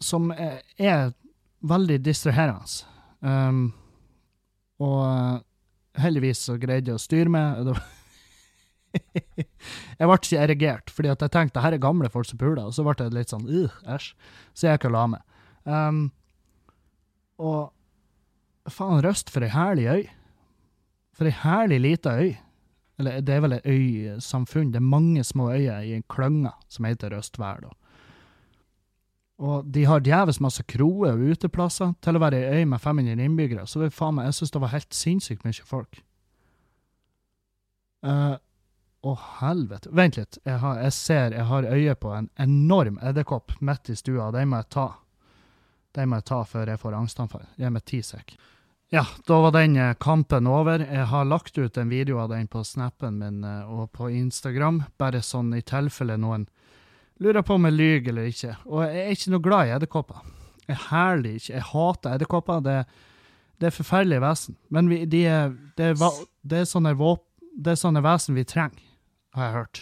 [0.02, 1.12] som er, er
[1.62, 2.82] veldig distraherende.
[3.20, 3.72] Um,
[4.82, 5.36] og eh,
[6.02, 7.60] heldigvis så greide jeg å styre meg.
[7.68, 7.76] Det
[8.92, 12.64] jeg ble ikke erigert, fordi at jeg tenkte det her er gamle folk som puler,
[12.64, 14.12] og så ble jeg litt sånn uh, æsj.
[14.52, 15.38] Så jeg gikk og la meg.
[15.64, 16.02] Um,
[17.42, 20.02] og faen, Røst for ei herlig øy.
[21.16, 22.32] For ei herlig lita øy.
[23.00, 24.72] Eller det er vel et øysamfunn.
[24.72, 27.64] Det er mange små øyer i en klynge som heter Røstvær.
[27.64, 27.72] da.
[29.42, 31.96] Og de har djevelsk masse kroer og uteplasser.
[32.04, 34.62] Til å være ei øy med 500 innbyggere, så det, faen meg, jeg synes det
[34.62, 36.02] var helt sinnssykt mye folk.
[38.06, 38.34] Eh,
[39.02, 39.90] Å, helvete.
[39.90, 40.38] Vent litt.
[40.46, 44.30] Jeg, har, jeg ser jeg har øye på en enorm edderkopp midt i stua.
[44.34, 44.88] Den må jeg ta.
[45.96, 47.46] Den må jeg ta før jeg får angstanfall.
[47.58, 48.36] Gi meg ti sek.
[48.92, 50.84] Ja, da var den eh, kampen over.
[50.84, 54.82] Jeg har lagt ut en video av den på snappen min eh, og på Instagram,
[55.00, 56.46] bare sånn i tilfelle noen
[57.22, 58.54] lurer på om jeg lyver eller ikke.
[58.68, 60.28] Og jeg er ikke noe glad i edderkopper.
[60.68, 61.54] Jeg herlig ikke.
[61.54, 62.62] Jeg hater edderkopper.
[62.66, 62.76] Det,
[63.60, 64.58] det er forferdelige vesen.
[64.74, 68.46] Men vi, de er, det, er, det, er sånne våp, det er sånne vesen vi
[68.48, 68.91] trenger,
[69.36, 69.80] har jeg hørt.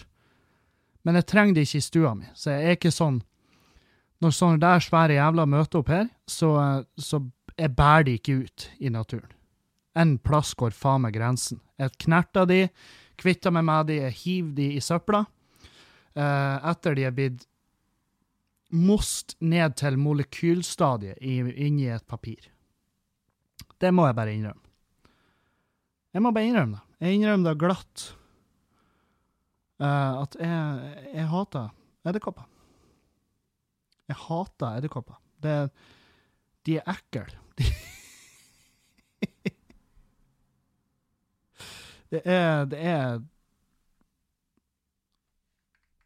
[1.04, 3.22] Men jeg trenger det ikke i stua mi, så jeg er ikke sånn
[4.20, 6.50] Når sånne der svære jævler møter opp her, så,
[7.00, 7.22] så
[7.56, 9.30] jeg bærer de ikke ut i naturen.
[9.96, 11.62] En plass går faen meg grensen.
[11.80, 12.58] Jeg knerter de,
[13.16, 15.22] kvitter meg med de, jeg hiver de i søpla.
[16.12, 17.46] Uh, etter de er blitt
[18.70, 22.50] most ned til molekylstadiet inni et papir.
[23.80, 24.66] Det må jeg bare innrømme.
[26.12, 26.86] Jeg må bare innrømme det.
[27.00, 28.06] Jeg innrømmer det glatt.
[29.80, 31.68] Eh, at jeg, jeg hater
[32.06, 32.48] edderkopper.
[34.10, 35.20] Jeg hater edderkopper.
[35.40, 37.26] De er ekle.
[37.60, 37.66] De
[42.10, 43.20] det er Det er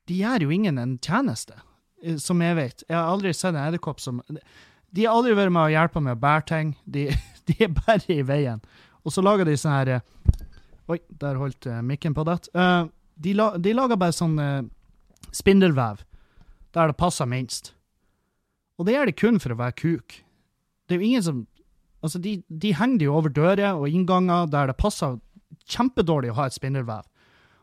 [0.05, 1.55] De gjør jo ingen en tjeneste,
[2.03, 2.83] eh, som jeg vet.
[2.89, 6.19] Jeg har aldri sett en edderkopp som De har aldri vært med å hjelpe med
[6.19, 6.75] å bære ting.
[6.85, 7.07] De,
[7.49, 8.61] de er bare i veien.
[9.05, 10.11] Og så lager de sånn her eh,
[10.93, 12.35] Oi, der holdt uh, mikken på det.
[12.53, 12.83] Eh,
[13.15, 14.67] de, la, de lager bare sånn eh,
[15.35, 16.03] spindelvev
[16.75, 17.73] der det passer minst.
[18.79, 20.17] Og det gjør de kun for å være kuk.
[20.87, 21.43] Det er jo ingen som
[22.05, 25.15] Altså, de, de henger det jo over dører og innganger der det passer
[25.73, 27.07] kjempedårlig å ha et spindelvev.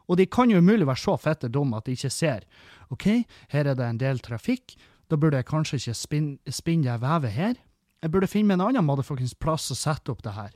[0.09, 2.47] Og de kan jo umulig være så fette dumme at de ikke ser.
[2.89, 3.05] OK,
[3.53, 4.73] her er det en del trafikk.
[5.13, 7.61] Da burde jeg kanskje ikke spin, spinne det vevet her.
[8.01, 10.51] Jeg burde finne meg en annen motherfuckings plass å sette opp det her.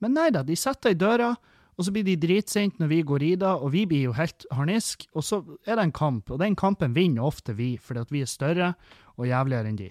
[0.00, 1.34] Men nei da, de setter i døra,
[1.78, 4.44] og så blir de dritsinte når vi går i det, og vi blir jo helt
[4.52, 8.12] harnisk, og så er det en kamp, og den kampen vinner ofte vi, fordi at
[8.12, 8.72] vi er større
[9.16, 9.88] og jævligere enn de.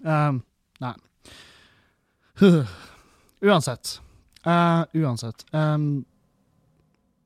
[0.00, 0.40] Um,
[0.80, 0.94] nei.
[3.48, 3.98] uansett.
[4.46, 5.44] Uh, uansett.
[5.52, 6.06] Um,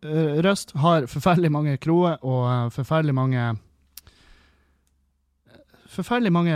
[0.00, 3.56] Røst har forferdelig mange kroer og uh, forferdelig mange
[5.90, 6.54] Forferdelig mange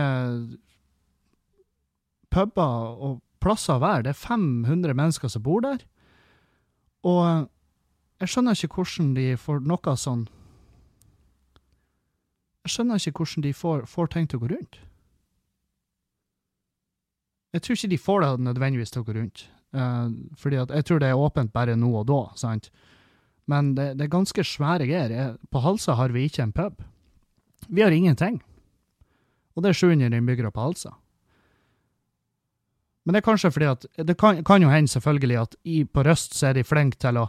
[2.31, 4.05] puber og plasser være.
[4.07, 5.83] Det er 500 mennesker som bor der.
[7.05, 7.21] Og
[8.23, 10.25] jeg skjønner ikke hvordan de får noe sånn
[12.65, 14.79] Jeg skjønner ikke hvordan de får, får ting til å gå rundt.
[17.53, 19.45] Jeg tror ikke de får det nødvendigvis til å gå rundt.
[19.75, 20.09] Uh,
[20.41, 22.71] fordi at jeg tror det er åpent bare nå og da, sant?
[23.51, 25.37] Men det, det er ganske svære greier.
[25.53, 26.81] På Halsa har vi ikke en pub.
[27.69, 28.41] Vi har ingenting.
[29.55, 30.95] Og det er 700 innbyggere på Halsa.
[33.05, 36.03] Men det er kanskje fordi at Det kan, kan jo hende selvfølgelig at i, på
[36.03, 37.29] Røst så er de flinke til å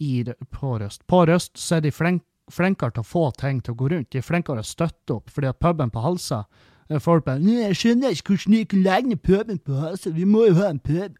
[0.00, 3.74] i, På Røst På Røst så er de flink, flinkere til å få ting til
[3.74, 4.10] å gå rundt.
[4.12, 6.44] De er flinkere til å støtte opp, fordi at puben på Halsa
[6.90, 10.24] eh, Folk bare 'Jeg skjønner ikke hvordan du kan legge ned puben på Halsa, vi
[10.24, 11.16] må jo ha en pub'.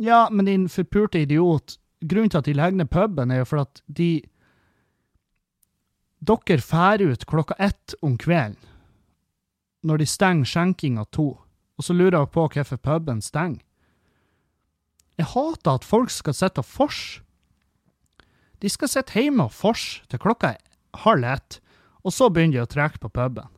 [0.00, 3.60] Ja, men din forpurte idiot, grunnen til at de legger ned puben, er jo for
[3.62, 4.22] at de
[6.24, 8.56] Dere fær ut klokka ett om kvelden,
[9.84, 11.43] når de stenger skjenkinga to,
[11.78, 13.62] og så lurer jeg på hvorfor puben stenger.
[15.18, 17.22] Jeg hater at folk skal sitte og forse.
[18.62, 20.62] De skal sitte hjemme og forse til klokka er
[21.04, 21.58] halv ett,
[22.04, 23.50] og så begynner de å trekke på puben.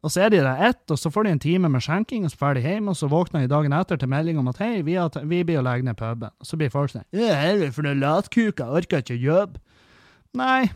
[0.00, 2.32] Og så er de der ett, og så får de en time med skjenking, og
[2.32, 4.80] så drar de hjem, og så våkner de dagen etter til melding om at hei,
[4.86, 6.32] vi, har, vi blir å legge ned puben.
[6.40, 9.60] Og så blir folk sånn Hva er det for noen latkuker, orker ikke å jobbe.
[10.40, 10.70] Nei,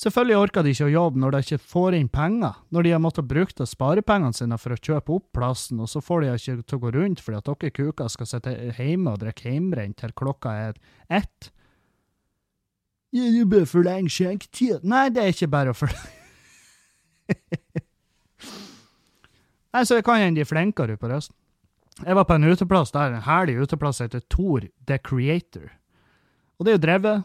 [0.00, 3.02] selvfølgelig orker de ikke å jobbe når de ikke får inn penger, når de har
[3.02, 6.56] måttet bruke av sparepengene sine for å kjøpe opp plassen, og så får de ikke
[6.62, 10.12] til å gå rundt fordi at dere kuker skal sitte hjemme og drikke hjemmebrent til
[10.16, 10.74] klokka er
[11.08, 11.50] ett.
[13.16, 14.82] Ja, bør forlenge skjenketida.
[14.84, 16.14] Nei, det er ikke bare å forlenge
[19.76, 21.36] Nei, så det kan hende de er flinkere på resten.
[22.04, 25.70] Jeg var på en uteplass der, en herlig uteplass heter Tor The Creator.
[26.56, 27.24] Og det er jo drevet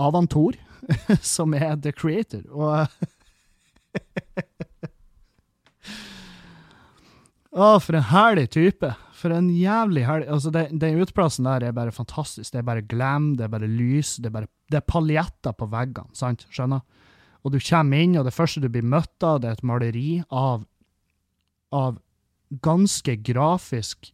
[0.00, 0.56] av han Tor,
[1.34, 2.42] som er The Creator.
[2.50, 2.86] Og
[7.52, 8.88] Å, for en herlig type.
[9.18, 12.50] For en jævlig herlig Altså, det- den uteplassen der er bare fantastisk.
[12.52, 15.66] Det er bare glam, det er bare lys, det er bare Det er paljetter på
[15.68, 16.46] veggene, sant?
[16.50, 16.80] Skjønner?
[17.44, 20.22] Og du kommer inn, og det første du blir møtt av, det er et maleri
[20.30, 20.64] av
[21.72, 21.98] av
[22.62, 24.12] ganske grafisk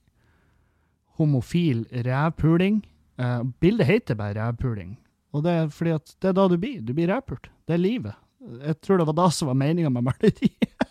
[1.19, 2.85] homofil revpuling.
[3.19, 4.97] Uh, bildet heter bare revpuling,
[5.35, 6.81] og det er fordi at det er da du blir.
[6.83, 7.51] Du blir revpult.
[7.69, 8.17] Det er livet.
[8.63, 10.87] Jeg tror det var da som var meninga med maleriet.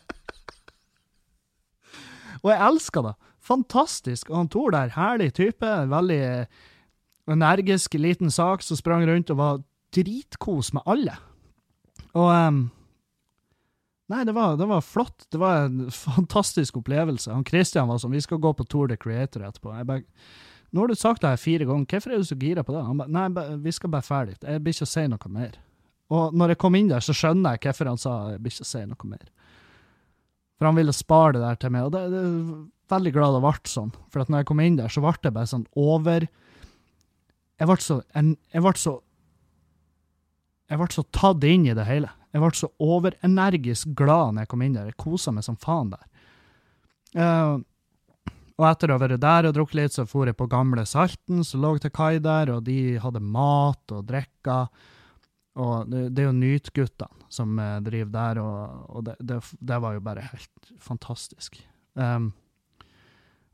[2.44, 3.14] og jeg elsker det.
[3.48, 4.30] Fantastisk.
[4.30, 5.74] Og han Tor der, herlig type.
[5.94, 6.66] Veldig eh,
[7.34, 9.62] energisk liten sak som sprang rundt og var
[9.96, 11.16] dritkos med alle.
[12.14, 12.66] Og um,
[14.08, 15.26] Nei, det var, det var flott.
[15.32, 17.32] Det var en fantastisk opplevelse.
[17.34, 19.74] Han Christian var sånn, vi skal gå på Tour de Creator etterpå.
[19.76, 20.06] Jeg bare,
[20.72, 22.84] nå har du sagt det her fire ganger, hvorfor er du så gira på det?
[22.84, 23.28] Han ba, nei,
[23.64, 24.38] vi skal bare ferdig.
[24.44, 25.60] Jeg blir ikke å si noe mer.
[26.14, 28.68] Og når jeg kom inn der, så skjønner jeg hvorfor han sa jeg blir ikke
[28.68, 29.30] å si noe mer.
[30.58, 32.38] For han ville spare det der til meg, og det, det er
[32.92, 33.92] veldig glad det ble sånn.
[34.14, 36.28] For at når jeg kom inn der, så ble det bare sånn over
[37.58, 39.00] Jeg ble så, en, jeg ble så
[40.68, 42.10] jeg ble så tatt inn i det hele.
[42.36, 44.90] Jeg ble så overenergisk glad når jeg kom inn der.
[44.92, 46.04] Jeg kosa meg som faen der.
[47.16, 47.54] Eh,
[48.58, 51.44] og etter å ha vært der og drukket litt, så for jeg på Gamle Salten,
[51.46, 54.72] som lå til kai der, og de hadde mat og drikker.
[55.58, 59.96] Og det, er jo Nytguttene som eh, driver der, og, og det, det, det var
[59.96, 61.58] jo bare helt fantastisk.
[61.98, 62.32] Um,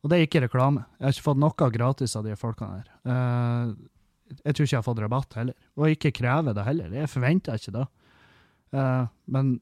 [0.03, 0.83] Og det er ikke reklame.
[0.99, 2.89] Jeg har ikke fått noe gratis av de folkene her.
[3.07, 3.75] Uh,
[4.43, 5.55] jeg tror ikke jeg har fått rabatt heller.
[5.79, 6.97] Og ikke krever det heller.
[6.97, 7.85] Jeg forventer ikke det.
[8.75, 9.55] Uh, men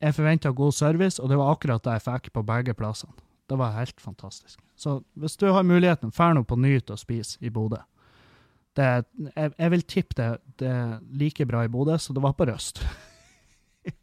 [0.00, 3.16] jeg forventa god service, og det var akkurat det jeg fikk på begge plassene.
[3.48, 4.60] Det var helt fantastisk.
[4.76, 7.80] Så hvis du har muligheten, drar nå på Nyt og spis i Bodø.
[8.78, 10.26] Jeg, jeg, vil tippe det,
[10.60, 12.84] det er like bra i Bodø som det var på Røst.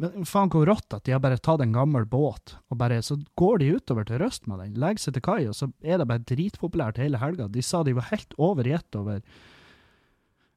[0.00, 3.18] Men faen hvor rått at de har bare tatt en gammel båt, og bare så
[3.38, 6.08] går de utover til Røst med den, legger seg til kai, og så er det
[6.10, 7.50] bare dritpopulært hele helga.
[7.50, 9.20] De sa de var helt overgitt over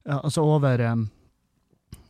[0.08, 1.10] ja, Altså over um,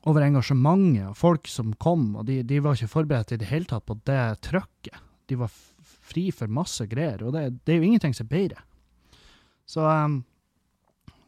[0.08, 3.68] over engasjementet og folk som kom, og de, de, var ikke forberedt i det hele
[3.68, 5.02] tatt på det trøkket.
[5.28, 5.52] De var
[6.08, 8.66] fri for masse greier, og det, det er jo ingenting som er bedre.
[9.68, 10.22] Så um,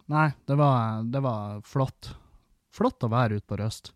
[0.10, 2.16] Nei, det var, det var, flott.
[2.74, 3.92] Flott å være ute på Røst.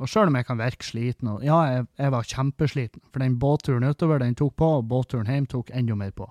[0.00, 3.36] Og sjøl om jeg kan virke sliten, og ja, jeg, jeg, var kjempesliten, for den
[3.42, 6.30] båtturen utover den tok på, og båtturen hjem tok enda mer på.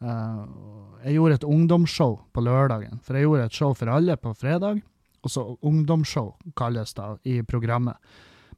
[0.00, 0.48] Uh,
[1.04, 4.80] jeg gjorde et ungdomsshow på lørdagen, for jeg gjorde et show for alle på fredag.
[5.20, 8.00] Og så ungdomsshow, kalles det i programmet.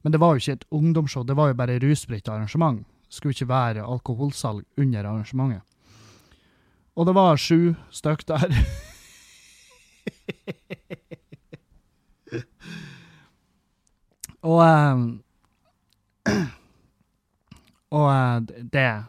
[0.01, 2.85] Men det var jo ikke et ungdomsshow, det var jo bare rusfritt arrangement.
[3.13, 5.61] Skulle ikke være alkoholsalg under arrangementet.
[6.97, 8.49] Og det var sju stykk der.
[14.43, 15.23] Og um,
[17.93, 19.05] Og uh, det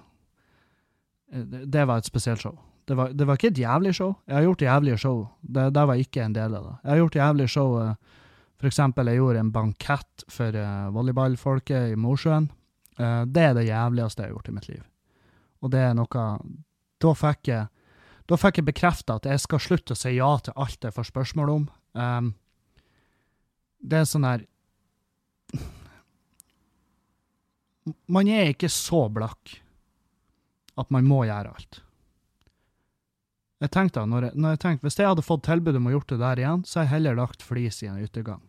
[1.73, 2.59] Det var et spesielt show.
[2.89, 4.15] Det var, det var, ikke et jævlig show.
[4.29, 5.27] Jeg har gjort jævlige show.
[5.41, 6.75] Det, det var ikke en del av det.
[6.85, 7.81] Jeg har gjort jævlige show.
[7.81, 7.95] Uh,
[8.61, 10.53] for eksempel, jeg gjorde en bankett for
[10.93, 12.51] volleyballfolket i Mosjøen.
[12.95, 14.83] Det er det jævligste jeg har gjort i mitt liv.
[15.65, 16.25] Og det er noe
[17.03, 17.67] Da fikk jeg
[18.31, 21.51] da jeg bekrefta at jeg skal slutte å si ja til alt jeg får spørsmål
[21.53, 21.65] om.
[21.93, 22.31] Um,
[23.85, 24.47] det er sånn her
[28.09, 29.59] Man er ikke så blakk
[30.81, 31.83] at man må gjøre alt.
[33.63, 36.15] Jeg tenkte, når jeg, når jeg tenkte, Hvis jeg hadde fått tilbud om å gjort
[36.15, 38.41] det der igjen, så har jeg heller lagt flis i en utegang.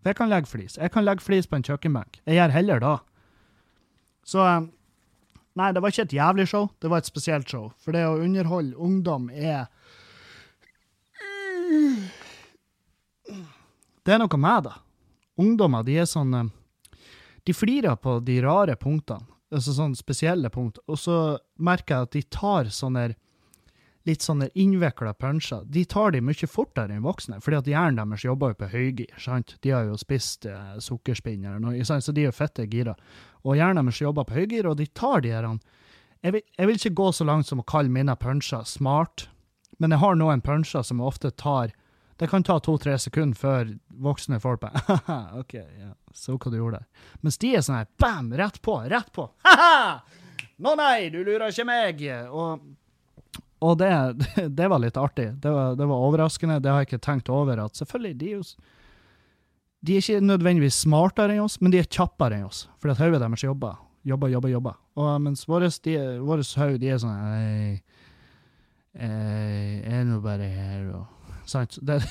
[0.00, 0.76] For jeg kan legge flis.
[0.76, 2.20] Jeg kan legge flis på en kjøkkenbenk.
[2.28, 2.92] Jeg gjør heller da.
[4.30, 4.70] Så um,
[5.58, 7.72] Nei, det var ikke et jævlig show, det var et spesielt show.
[7.82, 9.66] For det å underholde ungdom er
[14.06, 14.76] Det er noe med det.
[15.40, 16.48] Ungdommer, de er sånn eh,
[17.46, 21.16] De flirer på de rare punktene, altså sånne spesielle punkt, og så
[21.58, 23.10] merker jeg at de tar sånne
[24.08, 25.66] litt sånne innvikla punsjer.
[25.68, 29.10] De tar de mye fortere enn voksne, fordi at hjernen deres jobber jo på høygir.
[29.20, 29.56] sant?
[29.60, 32.06] De har jo spist eh, sukkerspinn eller noe, sant?
[32.06, 32.96] så de er jo fette gira.
[33.44, 35.48] Og hjernen deres jobber på høygir, og de tar de her
[36.20, 39.30] jeg vil, jeg vil ikke gå så langt som å kalle mine puncher smart,
[39.80, 41.72] men jeg har noen puncher som ofte tar
[42.20, 44.68] Det kan ta to-tre sekunder før voksne folk på
[45.40, 47.06] OK, ja, så hva du gjorde der.
[47.24, 49.24] Mens de er sånn her bam, rett på, rett på.
[49.48, 50.02] Ha-ha!
[50.60, 52.04] Nå nei, du lurer ikke meg!
[52.28, 52.68] Og
[53.60, 53.88] og det,
[54.56, 55.30] det, var litt artig.
[55.40, 56.60] Det var, det var, overraskende.
[56.64, 57.60] Det har jeg ikke tenkt over.
[57.60, 58.44] at Selvfølgelig, de er jo
[59.86, 62.66] de er ikke nødvendigvis smartere enn oss, men de er kjappere enn oss.
[62.80, 63.78] Fordi at hodet deres jobber.
[64.04, 64.76] Jobber, jobber, jobber.
[64.96, 67.80] Og mens våre hode, de er sånn Jeg,
[68.96, 71.78] jeg er nå bare her, og Sant?
[71.82, 71.98] Det,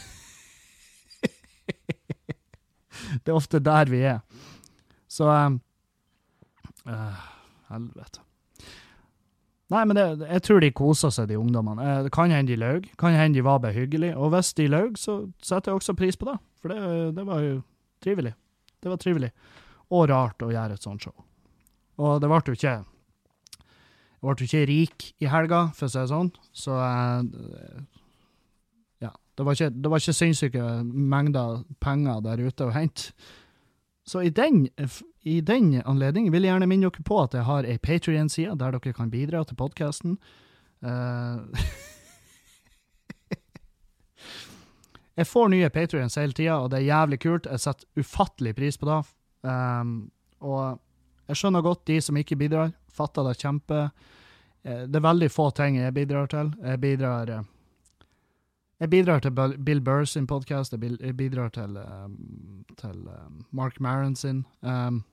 [3.24, 4.20] det er ofte der vi er.
[5.08, 5.62] Så um,
[6.88, 7.22] uh,
[7.70, 8.26] Helvete.
[9.70, 11.84] Nei, men det, jeg tror de koser seg, de ungdommene.
[11.86, 14.16] Eh, det kan hende de løy, kan hende de var behyggelige.
[14.18, 17.42] Og hvis de løy, så setter jeg også pris på det, for det, det, var
[17.44, 17.62] jo
[18.04, 18.34] trivelig.
[18.80, 19.32] Det var trivelig.
[19.96, 21.16] Og rart å gjøre et sånt show.
[22.00, 26.00] Og det ble jo ikke Jeg ble jo ikke rik i helga, for å si
[26.00, 27.22] det sånn, så eh,
[29.08, 29.14] Ja.
[29.36, 33.14] Det var ikke, det var ikke sinnssyke mengder penger der ute å hente.
[34.10, 34.66] Så i den,
[35.24, 38.76] i den anledning vil jeg gjerne minne dere på at jeg har ei Patrion-side der
[38.76, 40.18] dere kan bidra til podkasten.
[40.84, 41.46] Uh,
[45.20, 47.50] jeg får nye Patrions hele tida, og det er jævlig kult.
[47.52, 49.00] Jeg setter ufattelig pris på det.
[49.44, 49.94] Um,
[50.40, 50.80] og
[51.28, 52.72] jeg skjønner godt de som ikke bidrar.
[52.96, 53.82] Fatter det kjempe.
[54.64, 56.54] Uh, det er veldig få ting jeg bidrar til.
[56.64, 57.48] Jeg bidrar uh,
[58.80, 64.16] jeg bidrar til Bill Burr sin podkast, jeg bidrar til, um, til um, Mark Maron
[64.16, 64.46] sin.
[64.62, 65.04] Um,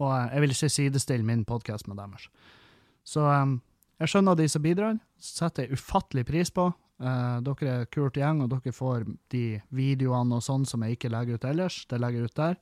[0.00, 2.30] og jeg vil ikke sidestille min podkast med deres.
[3.04, 3.60] Så um,
[4.00, 6.70] jeg skjønner de som bidrar, setter jeg ufattelig pris på.
[6.96, 11.12] Uh, dere er kult gjeng, og dere får de videoene og sånn som jeg ikke
[11.12, 11.82] legger ut ellers.
[11.90, 12.60] Det legger jeg ut der.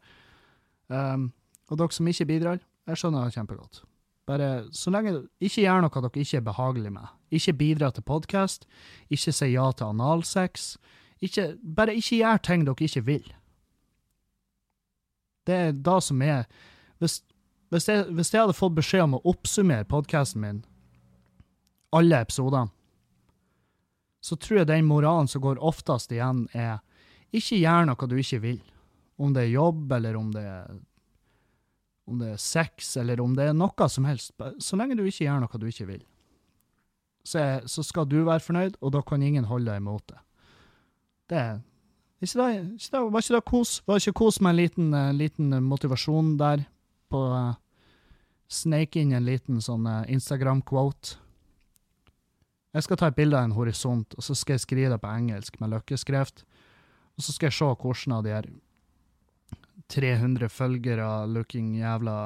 [0.91, 1.28] Um,
[1.70, 3.85] og dere som ikke bidrar, jeg skjønner det kjempegodt.
[4.24, 7.07] Bare så lenge Ikke gjør noe dere ikke er behagelig med.
[7.30, 8.66] Ikke bidra til podkast.
[9.11, 10.76] Ikke si ja til analsex.
[11.20, 13.26] Ikke, bare ikke gjør ting dere ikke vil.
[15.47, 16.47] Det er da som er
[16.99, 17.22] Hvis,
[17.68, 20.64] hvis, jeg, hvis jeg hadde fått beskjed om å oppsummere podkasten min
[21.95, 22.72] alle episodene,
[24.25, 26.79] så tror jeg den moralen som går oftest igjen, er
[27.35, 28.61] ikke gjør noe du ikke vil.
[29.20, 30.70] Om det er jobb, eller om det er,
[32.09, 34.33] om det er sex, eller om det er noe som helst.
[34.64, 36.03] Så lenge du ikke gjør noe du ikke vil,
[37.25, 40.20] så, er, så skal du være fornøyd, og da kan ingen holde deg imot det.
[41.33, 41.55] Det er
[42.25, 42.49] ikke det,
[42.79, 43.75] ikke det, var ikke det kos?
[43.85, 46.64] Var ikke kos med en liten, uh, liten motivasjon der
[47.12, 47.53] på uh,
[48.49, 51.18] Snake inn en liten sånn uh, Instagram-quote.
[52.75, 55.11] Jeg skal ta et bilde av en horisont, og så skal jeg skrive det på
[55.14, 56.43] engelsk med løkkeskrift.
[57.14, 58.49] Og så skal jeg se hvordan av de her
[59.95, 62.16] 300 følgere looking jævla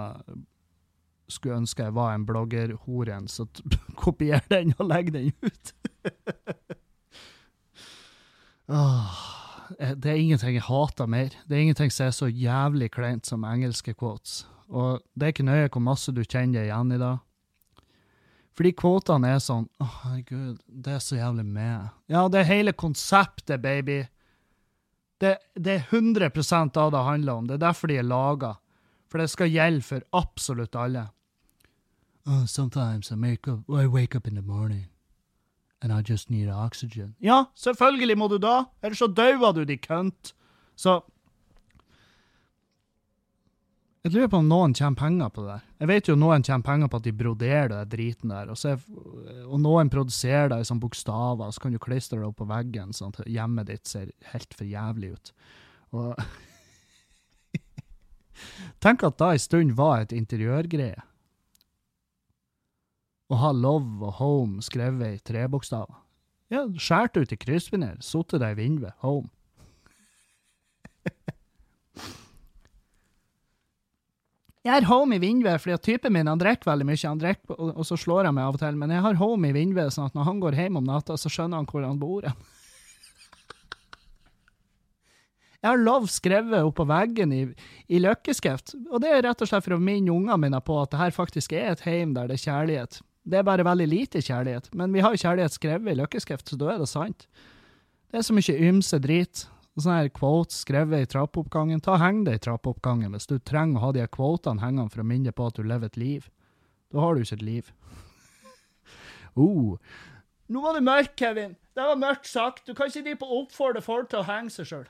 [1.29, 3.47] skulle ønske jeg var en bloggerhoren, så
[4.03, 5.73] kopier den og legg den ut.
[8.73, 9.19] oh,
[9.77, 11.37] det er ingenting jeg hater mer.
[11.45, 14.47] Det er ingenting som er så jævlig kleint som engelske quotes.
[14.69, 17.15] Og det er ikke nøye hvor masse du kjenner deg igjen i det.
[18.59, 21.93] Fordi kvotene er sånn Å, oh, herregud, det er så jævlig med.
[22.11, 24.01] Ja, det er hele konseptet, baby.
[25.23, 26.33] Det, det er 100
[26.75, 27.47] av det handler om.
[27.47, 28.57] Det er derfor de er laga.
[29.09, 31.07] For det skal gjelde for absolutt alle.
[32.27, 34.89] Oh, sometimes I, up, I wake up in the morning
[35.81, 37.15] and I just need oxygen.
[37.19, 40.35] Ja, selvfølgelig må du da, ellers så dauer du, de kønt.
[40.77, 41.01] Så
[44.05, 45.63] jeg lurer på om noen tjener penger på det der.
[45.83, 48.77] Jeg vet jo noen tjener penger på at de broderer det driten der, og, så,
[49.45, 52.95] og noen produserer det i sånne bokstaver, så kan du klistre det opp på veggen
[52.97, 55.33] sånn at hjemmet ditt ser helt for jævlig ut.
[55.99, 56.13] Og
[58.85, 61.03] Tenk at da en stund var et interiørgreie.
[63.29, 65.99] Å ha love og home skrevet i trebokstaver.
[66.55, 69.29] Ja, skåret ut i kryssfiner, satt det i vinduet, home.
[74.69, 77.55] Jeg har home i vinduet fordi at typen min han drikker veldig mye, han drikker,
[77.57, 78.77] og, og, så slår jeg meg av og til.
[78.77, 81.33] Men jeg har home i vinduet, sånn at når han går hjem om natta, så
[81.33, 82.29] skjønner han hvor han bor.
[85.59, 87.41] Jeg har lov skrevet oppå veggen i,
[87.91, 90.93] i løkkeskrift, og det er rett og slett for å minne ungene mine på at
[90.93, 93.01] det her faktisk er et heim der det er kjærlighet.
[93.27, 96.61] Det er bare veldig lite kjærlighet, men vi har jo kjærlighet skrevet i løkkeskrift, så
[96.61, 97.27] da er det sant.
[98.07, 99.49] Det er så mye ymse drit
[99.83, 101.83] sånne her quotes skrevet i trappeoppgangen.
[101.85, 105.09] Ta Heng det i trappeoppgangen hvis du trenger å ha de quotene hengende for å
[105.09, 106.29] minne på at du lever et liv.
[106.93, 107.73] Da har du ikke et liv.
[109.41, 109.77] oh.
[110.49, 111.57] Nå var det mørkt, Kevin.
[111.77, 112.65] Det var mørkt sagt.
[112.67, 114.87] Du kan ikke drive på å oppfordre folk til å henge seg sjøl.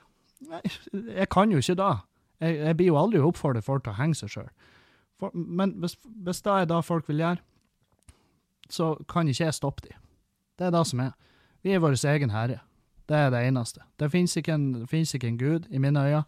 [0.47, 0.61] Nei,
[0.93, 1.91] jeg kan jo ikke da.
[2.39, 4.51] Jeg, jeg blir jo aldri oppfordret folk til å henge seg sjøl.
[5.33, 7.43] Men hvis, hvis det er det folk vil gjøre,
[8.71, 9.99] så kan ikke jeg stoppe dem.
[10.59, 11.11] Det er det som er.
[11.65, 12.61] Vi er vår egen herre.
[13.09, 13.81] Det er det eneste.
[13.97, 14.55] Det fins ikke,
[14.85, 16.23] ikke, en gud, i mine øyne,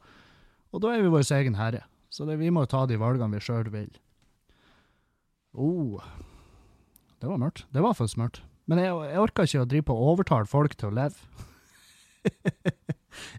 [0.72, 1.84] og da er vi vår egen herre.
[2.10, 3.92] Så det, vi må ta de valgene vi sjøl vil.
[5.54, 6.02] Oh,
[7.22, 7.66] det var mørkt.
[7.72, 8.42] Det var faktisk mørkt.
[8.66, 11.48] Men jeg, jeg orker ikke å drive på å overtale folk til å leve.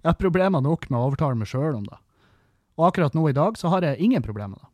[0.03, 1.99] jeg har problemer nok med å overtale meg sjøl om det.
[2.79, 4.69] Og akkurat nå i dag så har jeg ingen problemer med.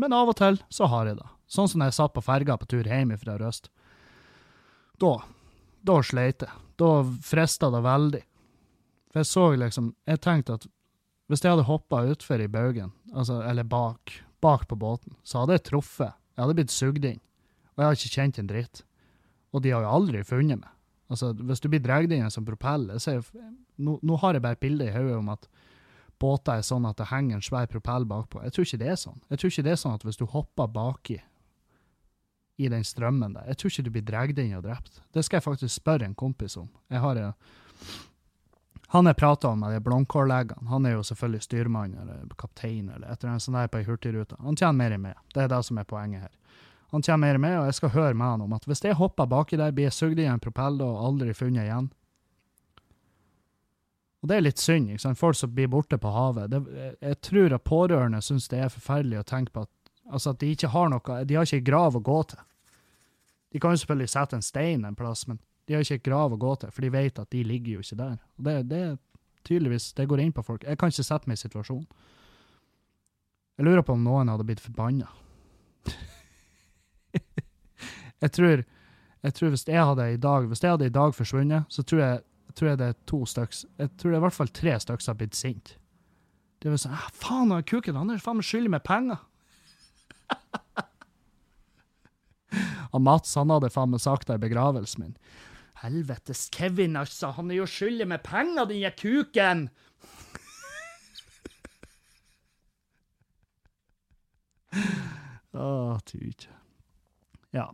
[0.00, 1.28] Men av og til så har jeg det.
[1.50, 3.70] Sånn som jeg satt på ferga på tur hjem fra Røst.
[5.02, 5.18] Da
[5.84, 6.62] da sleit jeg.
[6.80, 6.90] Da
[7.22, 8.22] frista det veldig.
[9.12, 10.64] For jeg så liksom Jeg tenkte at
[11.30, 14.12] hvis jeg hadde hoppa utfor i baugen, altså, eller bak,
[14.44, 16.12] bak på båten, så hadde jeg truffet.
[16.36, 17.20] Jeg hadde blitt sugd inn.
[17.72, 18.82] Og jeg hadde ikke kjent en dritt.
[19.54, 20.68] Og de har jo aldri funnet meg.
[21.08, 23.22] Altså, hvis du blir dratt inn en sånn propell jeg,
[23.76, 25.48] nå, nå, har jeg bare et bilde i hodet om at
[26.20, 28.42] båter er sånn at det henger en svær propell bakpå.
[28.44, 29.20] Jeg tror ikke det er sånn.
[29.32, 31.18] Jeg tror ikke det er sånn at hvis du hopper baki
[32.56, 33.46] i den strømmen der.
[33.50, 35.00] Jeg tror ikke du blir dratt inn og drept.
[35.12, 36.68] Det skal jeg faktisk spørre en kompis om.
[36.92, 37.32] Jeg har en,
[38.94, 40.68] han jeg prata om, de blomkållegene.
[40.70, 43.88] han er jo selvfølgelig styrmann eller kaptein eller et eller annet sånt der på ei
[43.88, 44.38] hurtigrute.
[44.38, 45.18] Han tjener mer enn meg.
[45.34, 46.32] Det er det som er poenget her.
[46.94, 48.94] Han tjener mer enn meg, og jeg skal høre med han om at hvis jeg
[48.94, 51.90] hopper baki der, blir jeg sugd i en propell og aldri funnet igjen.
[54.22, 55.18] Og det er litt synd, ikke sant?
[55.18, 56.52] folk som blir borte på havet.
[56.54, 59.73] Det, jeg, jeg tror at pårørende syns det er forferdelig å tenke på at
[60.10, 62.42] Altså at de ikke har noe De har ikke grav å gå til.
[63.54, 66.40] De kan jo selvfølgelig sette en stein en plass, men de har ikke grav å
[66.40, 68.16] gå til, for de vet at de ligger jo ikke der.
[68.36, 68.82] Og det, det
[69.46, 70.66] tydeligvis, det går inn på folk.
[70.66, 71.86] Jeg kan ikke sette meg i situasjonen.
[73.54, 75.06] Jeg lurer på om noen hadde blitt forbanna.
[78.24, 78.64] jeg tror
[79.24, 82.02] jeg tror hvis jeg hadde i dag hvis jeg hadde i dag forsvunnet, så tror
[82.02, 82.24] jeg,
[82.58, 85.04] tror jeg det er to stykker Jeg tror det er i hvert fall tre stykker
[85.04, 85.76] som har blitt sint.
[86.60, 89.22] Det er sånn ah, Faen, kuken han er faen meg skyldig med penger!
[92.94, 95.16] Og Mats han hadde faen meg sagt det i begravelsen min.
[95.84, 97.32] Helvetes Kevin, altså!
[97.36, 99.68] Han er jo skyldig med penger, den kuken!
[105.54, 106.48] Å, tyd.
[107.54, 107.68] Ja.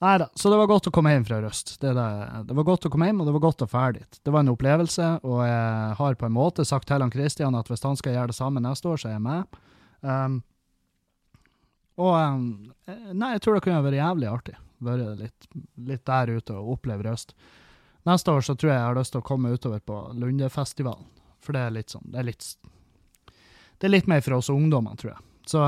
[0.00, 1.74] Nei da, så det var godt å komme hjem fra Røst.
[1.80, 2.04] Det, det,
[2.48, 4.20] det, var godt å komme hjem, og det var godt å dra dit.
[4.24, 7.68] Det var en opplevelse, og jeg har på en måte sagt til han Kristian at
[7.68, 9.60] hvis han skal gjøre det samme neste år, så er jeg med.
[10.00, 10.40] Um,
[12.00, 12.44] og um,
[12.88, 14.56] Nei, jeg tror det kunne vært jævlig artig.
[14.82, 15.48] Være litt,
[15.86, 17.34] litt, der ute og oppleve Røst.
[18.08, 21.04] Neste år så tror jeg jeg har lyst til å komme utover på Lundefestivalen,
[21.44, 22.46] for det er litt sånn Det er litt,
[23.76, 25.26] det er litt mer for oss ungdommer, tror jeg.
[25.52, 25.60] Så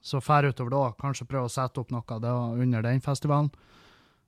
[0.00, 3.50] så fær utover da, kanskje prøve å sette opp noe da, under den festivalen.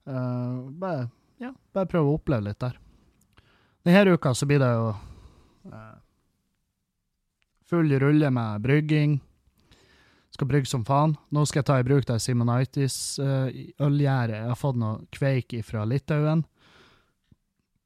[0.05, 1.07] Uh, bare,
[1.41, 2.79] ja, bare prøve å oppleve litt der.
[3.87, 4.91] Denne uka så blir det jo
[5.73, 5.97] uh,
[7.67, 9.17] full rulle med brygging.
[10.33, 11.13] Skal brygge som faen.
[11.35, 14.37] Nå skal jeg ta i bruk det Simonitis-ølgjerdet.
[14.37, 16.41] Uh, jeg har fått noe kveik fra Litauen.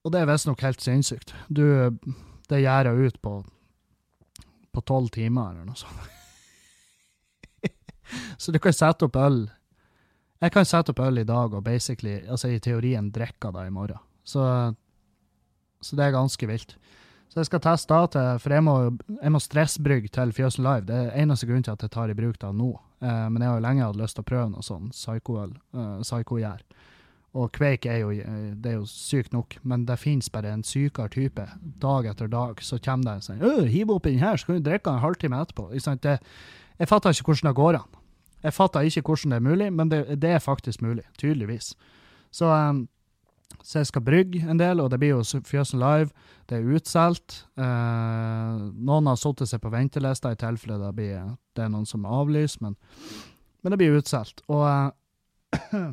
[0.06, 1.34] Og det er visstnok helt sinnssykt.
[1.50, 1.64] Du,
[2.46, 3.32] det gjærer ut på
[4.76, 6.00] på tolv timer eller noe sånt.
[8.42, 9.46] Så du kan sette opp øl.
[10.44, 13.72] Jeg kan sette opp øl i dag og basically, altså i teorien drikke det i
[13.72, 14.02] morgen.
[14.26, 14.42] Så,
[15.80, 16.76] så, det er ganske vilt.
[17.36, 18.74] Så jeg skal teste til, for jeg må,
[19.20, 20.86] jeg må stressbrygge til Fjøsen Live.
[20.88, 22.70] Det er eneste grunn til at jeg tar i bruk det nå.
[23.04, 25.98] Eh, men jeg har jo lenge hatt lyst til å prøve noe sånn psycho-øl, uh,
[26.00, 26.62] psycho-gjær.
[27.36, 30.64] Og kveik er jo, eh, det er jo sykt nok, men det finnes bare en
[30.64, 31.44] sykere type.
[31.84, 34.70] Dag etter dag så kommer det en sånn 'Hiv oppi den her, så kan du
[34.70, 36.18] drikke den en halvtime etterpå.' Det,
[36.80, 38.00] jeg fatter ikke hvordan det går an.
[38.44, 41.74] Jeg fatter ikke hvordan det er mulig, men det, det er faktisk mulig, tydeligvis.
[42.32, 42.88] Så, um,
[43.62, 46.10] så, jeg skal brygge en del, og det blir jo Fjøsen Live.
[46.48, 47.42] Det er utsolgt.
[47.58, 48.56] Eh,
[48.88, 52.16] noen har satt seg på ventelista i tilfelle det, blir, det er noen som er
[52.20, 52.76] avlyst, men,
[53.62, 54.44] men det blir utsolgt.
[54.48, 55.86] Og eh,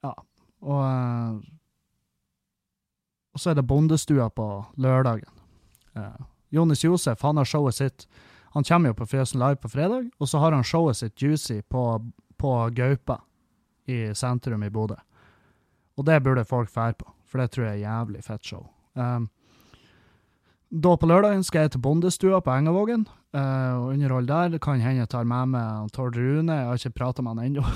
[0.00, 0.14] Ja.
[0.64, 1.32] Og, eh,
[3.34, 4.46] og så er det Bondestua på
[4.80, 5.28] lørdagen.
[6.50, 8.06] Jonis Josef han har showet sitt
[8.50, 11.60] han kommer jo på Fjøsen Live på fredag, og så har han showet sitt Juicy
[11.62, 11.84] på,
[12.36, 13.20] på Gaupa
[13.86, 14.96] i sentrum i Bodø.
[16.00, 18.64] Og det burde folk fære på, for det tror jeg er jævlig fett show.
[18.96, 19.28] Um,
[20.70, 23.02] da på lørdagen skal jeg til Bondestua på Engavågen
[23.36, 24.54] uh, og underholde der.
[24.54, 27.50] Det kan hende jeg tar med meg Tord Rune, jeg har ikke prata med han
[27.50, 27.66] ennå.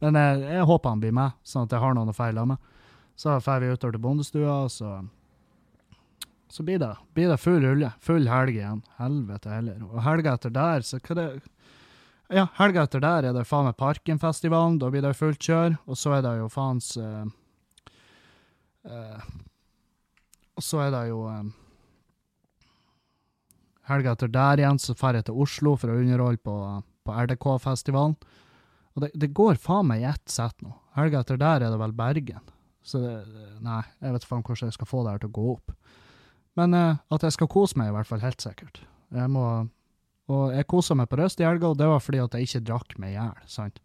[0.00, 2.74] Men jeg, jeg, håper han blir med, sånn at jeg har noen å feile med.
[3.18, 4.98] Så drar vi utover til Bondestua, så
[6.48, 7.90] så blir det, blir det full rulle.
[8.00, 8.78] Full helg igjen.
[8.96, 9.82] Helvete heller.
[9.84, 11.26] Og helga etter der, så hva det
[12.28, 14.76] Ja, helga etter der er det faen meg Parkenfestivalen.
[14.80, 15.78] Da blir det fullt kjør.
[15.88, 17.24] Og så er det jo faens uh,
[18.84, 19.22] uh,
[20.58, 21.54] Og så er det jo um,
[23.88, 26.56] Helga etter der igjen så drar jeg til Oslo for å underholde på,
[27.08, 28.18] på RDK-festivalen.
[28.92, 30.74] Og det, det, går faen meg i ett sett nå.
[30.98, 32.44] Helga etter der er det vel Bergen.
[32.84, 33.14] Så det,
[33.64, 35.72] nei, jeg vet faen hvordan jeg skal få det her til å gå opp.
[36.60, 38.82] Men uh, at jeg skal kose meg, i hvert fall helt sikkert.
[39.16, 39.46] Jeg må,
[40.28, 42.64] og jeg kosa meg på Røst i helga, og det var fordi at jeg ikke
[42.68, 43.78] drakk meg i hjel.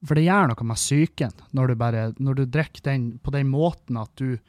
[0.00, 4.00] For det gjør noe med psyken når du bare, du drikker den på den måten
[4.00, 4.40] at du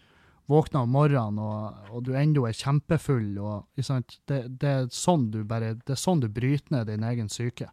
[0.51, 3.37] våkner om morgenen og, og du ennå er kjempefull.
[3.39, 7.29] og det, det, er sånn du bare, det er sånn du bryter ned din egen
[7.31, 7.69] psyke.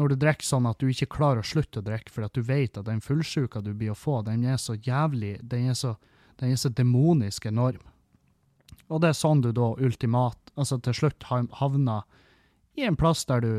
[0.00, 2.44] Når du drikker sånn at du ikke klarer å slutte å drikke fordi at du
[2.46, 5.94] vet at den fullsjuka du blir å få, den er så jævlig, den er så,
[6.40, 7.84] den er så demonisk enorm.
[8.90, 12.02] Og det er sånn du da ultimat, altså til slutt havner
[12.78, 13.52] i en plass der du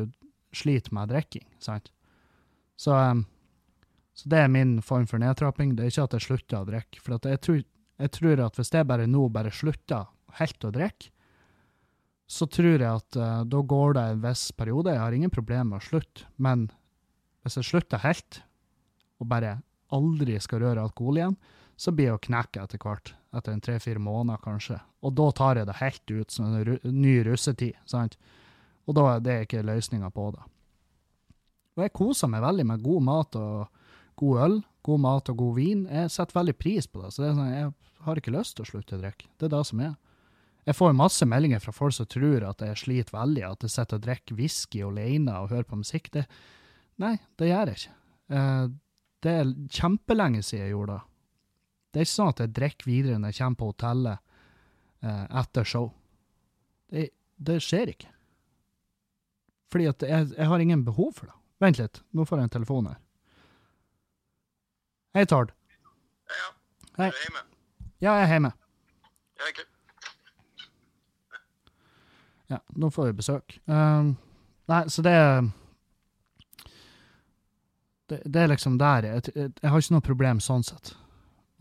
[0.56, 1.92] sliter med drikking, sant?
[2.76, 3.24] Så, um,
[4.14, 5.76] så, det er min form for nedtrapping.
[5.76, 7.00] Det er ikke at jeg slutter å drikke.
[7.04, 10.10] For jeg tror, jeg, tror, at hvis jeg bare nå bare slutter
[10.40, 11.12] helt å drikke,
[12.32, 14.94] så tror jeg at uh, da går det en viss periode.
[14.96, 16.70] Jeg har ingen problemer med å slutte, men
[17.44, 18.42] hvis jeg slutter helt,
[19.20, 19.60] og bare
[19.92, 21.40] aldri skal røre alkohol igjen,
[21.76, 24.80] så blir jeg å knekke etter hvert etter en tre-fire måneder, kanskje.
[25.02, 27.78] Og da tar jeg det helt ut som en ny russetid.
[27.86, 28.18] sant?
[28.88, 30.44] Og da er det ikke løsninga på det.
[31.78, 33.68] Og jeg koser meg veldig med god mat og
[34.20, 35.86] god øl, god mat og god vin.
[35.88, 37.14] Jeg setter veldig pris på det.
[37.14, 39.30] så det er sånn, Jeg har ikke lyst til å slutte å drikke.
[39.40, 39.96] Det er det som er.
[40.66, 43.98] Jeg får masse meldinger fra folk som tror at jeg sliter veldig, at jeg sitter
[43.98, 46.12] og drikker whisky alene og hører på musikk.
[46.14, 46.28] Det,
[47.02, 47.96] nei, det gjør jeg ikke.
[48.38, 48.68] Eh,
[49.22, 51.11] det er kjempelenge siden jeg gjorde det.
[51.92, 54.22] Det er ikke sånn at jeg drikker videre når jeg kommer på hotellet
[55.04, 55.90] eh, etter show.
[56.92, 58.12] Det, det, skjer ikke.
[59.72, 61.36] Fordi at jeg, jeg, har ingen behov for det.
[61.62, 63.00] Vent litt, nå får jeg en telefon her.
[65.16, 65.52] Hei, Tord.
[66.32, 66.50] Ja,
[66.98, 67.10] Hei.
[67.10, 67.44] Er du hjemme?
[68.02, 68.54] Ja, jeg er hjemme.
[69.42, 69.68] Ja, okay.
[72.52, 73.60] Ja, nå får vi besøk.
[73.68, 74.16] Um,
[74.72, 75.16] nei, så det
[78.12, 79.08] det, det, er liksom der.
[79.08, 80.96] Jeg, jeg, jeg, har ikke noe problem sånn sett.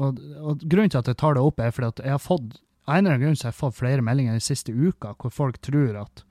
[0.01, 2.59] Og, og, Grunnen til at jeg tar det opp, er fordi at jeg har fått
[2.91, 5.61] en eller annen grunn så jeg har fått flere meldinger den siste uka hvor folk
[5.63, 6.25] tror at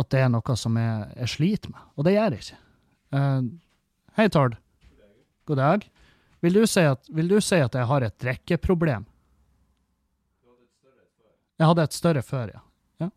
[0.00, 1.88] at det er noe som jeg, jeg sliter med.
[1.98, 2.58] Og det gjør jeg ikke.
[3.12, 3.48] Uh,
[4.16, 4.54] hei, Tord.
[5.50, 5.84] God dag.
[6.40, 9.04] Vil du, si at, vil du si at jeg har et drikkeproblem?
[11.60, 12.62] Jeg hadde et større før, ja.
[13.02, 13.10] ja.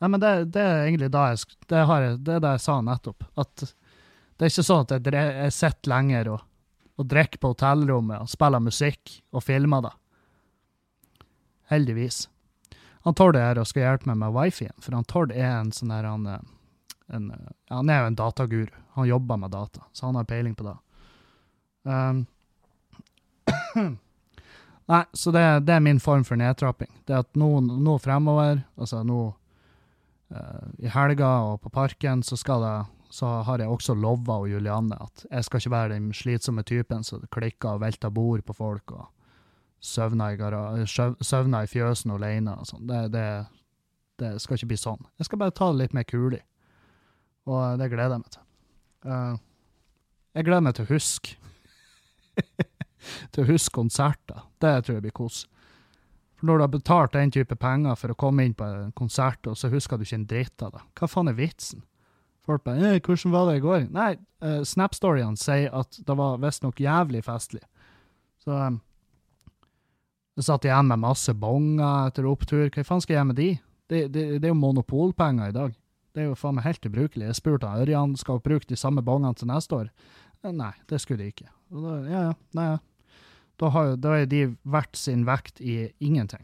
[0.00, 2.78] Nei, men det, det er egentlig da jeg, det, jeg, det er det jeg sa
[2.86, 3.26] nettopp.
[3.42, 6.46] At det er ikke sånn at jeg, jeg sitter lenger og,
[7.00, 9.92] og drikker på hotellrommet og spiller musikk og filmer det.
[11.72, 12.26] Heldigvis.
[13.02, 15.72] Han Tord er her og skal hjelpe meg med wifien, for han Tord er en
[15.74, 16.44] sånn her han, eh,
[17.16, 17.32] en,
[17.70, 18.78] Han er jo en dataguru.
[18.94, 20.76] Han jobber med data, så han har peiling på det.
[21.82, 22.26] Um,
[24.92, 26.90] Nei, så det, det er min form for nedtrapping.
[27.06, 29.20] Det at nå, nå fremover, altså nå
[30.34, 32.74] uh, i helga og på parken, så, skal det,
[33.12, 37.02] så har jeg også lova og Julianne at jeg skal ikke være den slitsomme typen
[37.04, 39.10] som klikker og velter bord på folk og
[39.84, 42.86] søvner i, i fjøsen alene og sånn.
[42.88, 43.26] Det, det,
[44.22, 45.04] det skal ikke bli sånn.
[45.20, 46.40] Jeg skal bare ta det litt mer kulig.
[47.50, 48.48] Og det gleder jeg meg til.
[49.04, 49.36] Uh,
[50.32, 51.36] jeg gleder meg til å huske
[53.34, 54.46] til å huske konserter.
[54.62, 55.44] Det tror jeg blir kos.
[56.38, 59.44] For når du har betalt den type penger for å komme inn på en konsert,
[59.44, 61.84] og så husker du ikke en dritt av det, hva faen er vitsen?
[62.46, 66.40] Folk bare eh, 'Hvordan var det i går?' Nei, uh, Snap-storyene sier at det var
[66.42, 67.62] visstnok jævlig festlig.
[68.42, 68.80] Så um,
[70.36, 72.68] jeg satt igjen med masse bonger etter opptur.
[72.70, 73.50] Hva faen skal jeg gjøre med de?
[73.92, 75.74] Det, det, det er jo monopolpenger i dag.
[76.12, 77.28] Det er jo faen meg helt ubrukelig.
[77.28, 79.92] Jeg spurte Ørjan skal bruke de samme bongene til neste år.
[80.42, 81.48] Eh, Nei, det skulle de ikke.
[81.72, 82.80] Da, ja, ja, nei, ja.
[83.60, 86.42] Da, har, jo- er de verdt sin vekt i ingenting.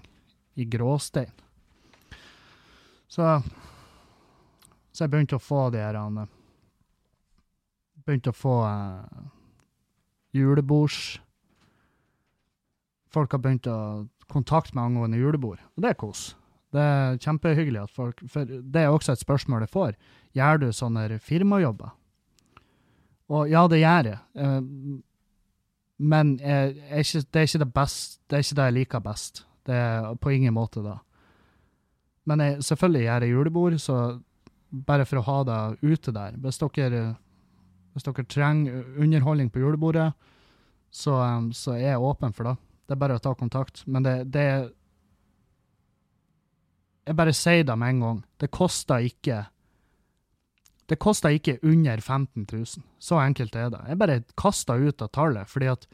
[0.54, 1.32] I gråstein.
[3.08, 3.42] Så
[4.98, 5.94] Så jeg begynte å få de her
[8.02, 9.26] Begynte å få eh,
[10.34, 11.20] julebords
[13.14, 13.78] Folk har begynt å
[14.28, 16.22] kontakte meg angående julebord, og det er kos.
[16.74, 19.94] Det er kjempehyggelig at folk For det er også et spørsmål jeg får.
[20.36, 21.94] Gjør du sånne firmajobber?
[23.32, 24.20] Og ja, det gjør jeg.
[24.36, 24.60] Eh,
[25.98, 29.44] men jeg, jeg, det er ikke det best, det er ikke det jeg liker best.
[29.64, 30.98] Det er på ingen måte da.
[32.28, 33.98] Men jeg, selvfølgelig gjør jeg julebord, så
[34.70, 36.36] bare for å ha deg ute der.
[36.42, 37.02] Hvis dere,
[37.94, 40.10] hvis dere trenger underholdning på julebordet,
[40.90, 42.56] så, um, så er jeg åpen for det.
[42.88, 43.84] Det er bare å ta kontakt.
[43.86, 44.48] Men det, det
[47.08, 48.18] Jeg bare sier det med en gang.
[48.36, 49.46] Det koster ikke
[50.88, 52.84] det koster ikke under 15 000.
[52.98, 53.80] Så enkelt er det.
[53.90, 55.84] Jeg bare kaster ut av tallet, fordi at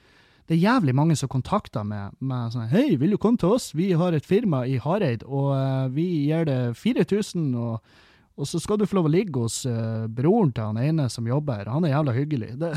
[0.46, 3.72] det er jævlig mange som kontakter meg med sånn Hei, vil du komme til oss?
[3.74, 7.96] Vi har et firma i Hareid, og uh, vi gir det 4000, og,
[8.34, 11.26] og så skal du få lov å ligge hos uh, broren til han ene som
[11.28, 11.68] jobber.
[11.70, 12.50] Han er jævla hyggelig.
[12.58, 12.72] Det,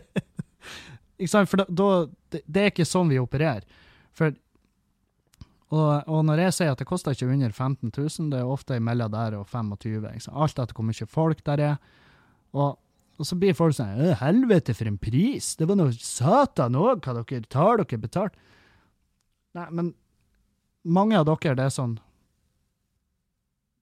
[1.20, 1.50] ikke sant?
[1.50, 1.88] For da, da,
[2.32, 3.66] det, det er ikke sånn vi opererer.
[4.16, 4.32] For
[5.70, 8.78] og, og når jeg sier at det koster ikke under 15 000, det er ofte
[8.80, 10.38] imellom der og 25 ikke sant?
[10.42, 11.76] Alt etter hvor mye folk der er.
[12.58, 12.74] Og,
[13.20, 15.52] og så blir folk sånn «Øh, Helvete, for en pris!
[15.60, 18.40] Det var noe satan òg, hva dere tar dere betalt.
[19.54, 19.92] Nei, men
[20.82, 22.00] mange av dere, det er sånn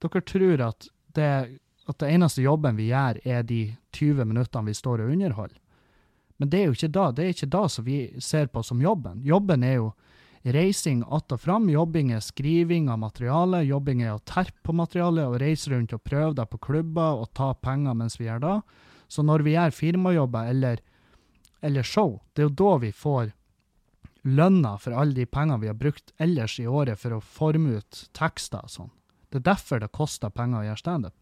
[0.03, 1.31] Dere tror at det,
[1.89, 3.63] at det eneste jobben vi gjør, er de
[3.97, 5.59] 20 minuttene vi står og underholder.
[6.39, 7.09] Men det er jo ikke da.
[7.11, 9.25] Det er ikke da som vi ser på som jobben.
[9.27, 9.89] Jobben er jo
[10.43, 11.71] reising att og fram.
[11.71, 13.65] Jobbing er skriving av materiale.
[13.65, 17.33] Jobbing er å terpe på materialet og reise rundt og prøve det på klubber og
[17.35, 18.61] ta penger mens vi gjør det.
[19.09, 20.81] Så når vi gjør firmajobber eller,
[21.61, 23.33] eller show, det er jo da vi får
[24.29, 28.09] lønna for alle de pengene vi har brukt ellers i året for å forme ut
[28.17, 28.93] tekster og sånn.
[29.29, 31.15] Det er derfor det koster penger å gjøre standup.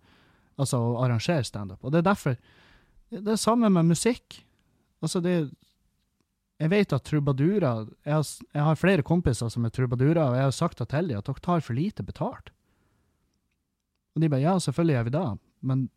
[0.57, 1.83] Altså å arrangere standup.
[1.85, 2.37] Og det er derfor
[3.11, 4.43] Det er samme med musikk.
[5.01, 5.51] Altså, det
[6.59, 10.43] Jeg vet at trubadurer jeg har, jeg har flere kompiser som er trubadurer, og jeg
[10.43, 12.51] har sagt til dem at dere tar for lite betalt.
[14.17, 15.89] Og de bare ja, selvfølgelig gjør vi det, men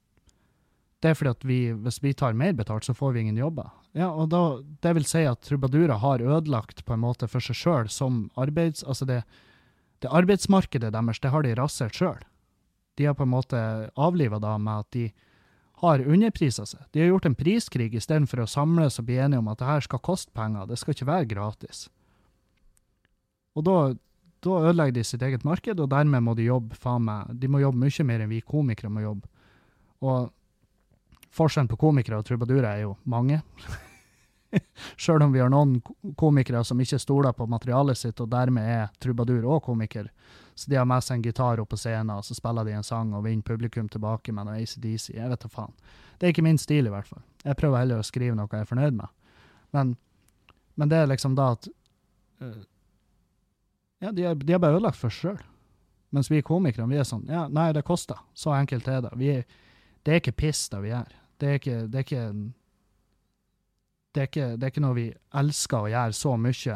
[0.99, 3.69] det er fordi at vi, hvis vi tar mer betalt, så får vi ingen jobber.
[3.95, 7.55] Ja, og da, det vil si at trubadurer har ødelagt på en måte for seg
[7.55, 8.83] sjøl som arbeids...
[8.83, 9.21] Altså det,
[10.03, 12.21] det arbeidsmarkedet deres, det har de rasert sjøl.
[12.97, 13.59] De har på en måte
[13.95, 15.05] avliva det med at de
[15.79, 16.81] har underprisa seg.
[16.91, 19.85] De har gjort en priskrig istedenfor å samles og bli enige om at det her
[19.85, 21.85] skal koste penger, det skal ikke være gratis.
[23.55, 23.77] Og da,
[24.43, 27.63] da ødelegger de sitt eget marked, og dermed må de jobbe faen meg De må
[27.63, 29.31] jobbe mye mer enn vi komikere må jobbe.
[30.03, 30.29] Og
[31.35, 33.39] forskjellen på komikere og trubadurer er jo mange.
[34.97, 35.77] Sjøl om vi har noen
[36.17, 40.09] komikere som ikke stoler på materialet sitt, og dermed er trubadur og komiker.
[40.55, 42.85] Så de har med seg en gitar opp på scenen, og så spiller de en
[42.85, 45.13] sang og vinner publikum tilbake med noe ACDC.
[45.15, 45.75] Jeg vet da faen.
[46.19, 47.23] Det er ikke min stil, i hvert fall.
[47.45, 49.13] Jeg prøver heller å skrive noe jeg er fornøyd med.
[49.75, 49.93] Men,
[50.75, 51.69] men det er liksom da at
[52.41, 52.59] eh,
[53.99, 55.39] Ja, de har, de har bare ødelagt for seg sjøl.
[56.15, 58.17] Mens vi komikere, vi er sånn Ja, nei, det koster.
[58.33, 59.13] Så enkelt er det.
[59.19, 59.35] Vi,
[60.03, 61.15] det er ikke piss, det vi gjør.
[61.39, 62.23] Det er ikke, det er ikke
[64.19, 65.09] det er, ikke, det er ikke noe vi
[65.39, 66.73] elsker å gjøre så mye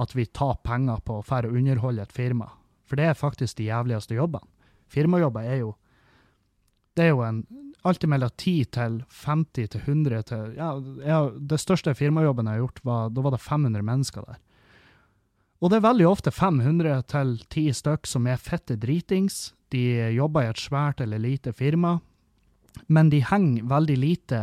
[0.00, 2.46] at vi tar penger på å fære og underholde et firma.
[2.86, 4.46] For det er faktisk de jævligste jobbene.
[4.90, 5.74] Firmajobber er jo
[6.94, 7.42] Det er jo en
[7.82, 10.74] Alt mellom 10 til 50 til 100 til Ja,
[11.06, 14.36] ja det største firmajobben jeg har gjort, var, da var det 500 mennesker der.
[15.60, 19.54] Og det er veldig ofte 500 til 10 stykk som er fette dritings.
[19.72, 22.00] De jobber i et svært eller lite firma,
[22.88, 24.42] men de henger veldig lite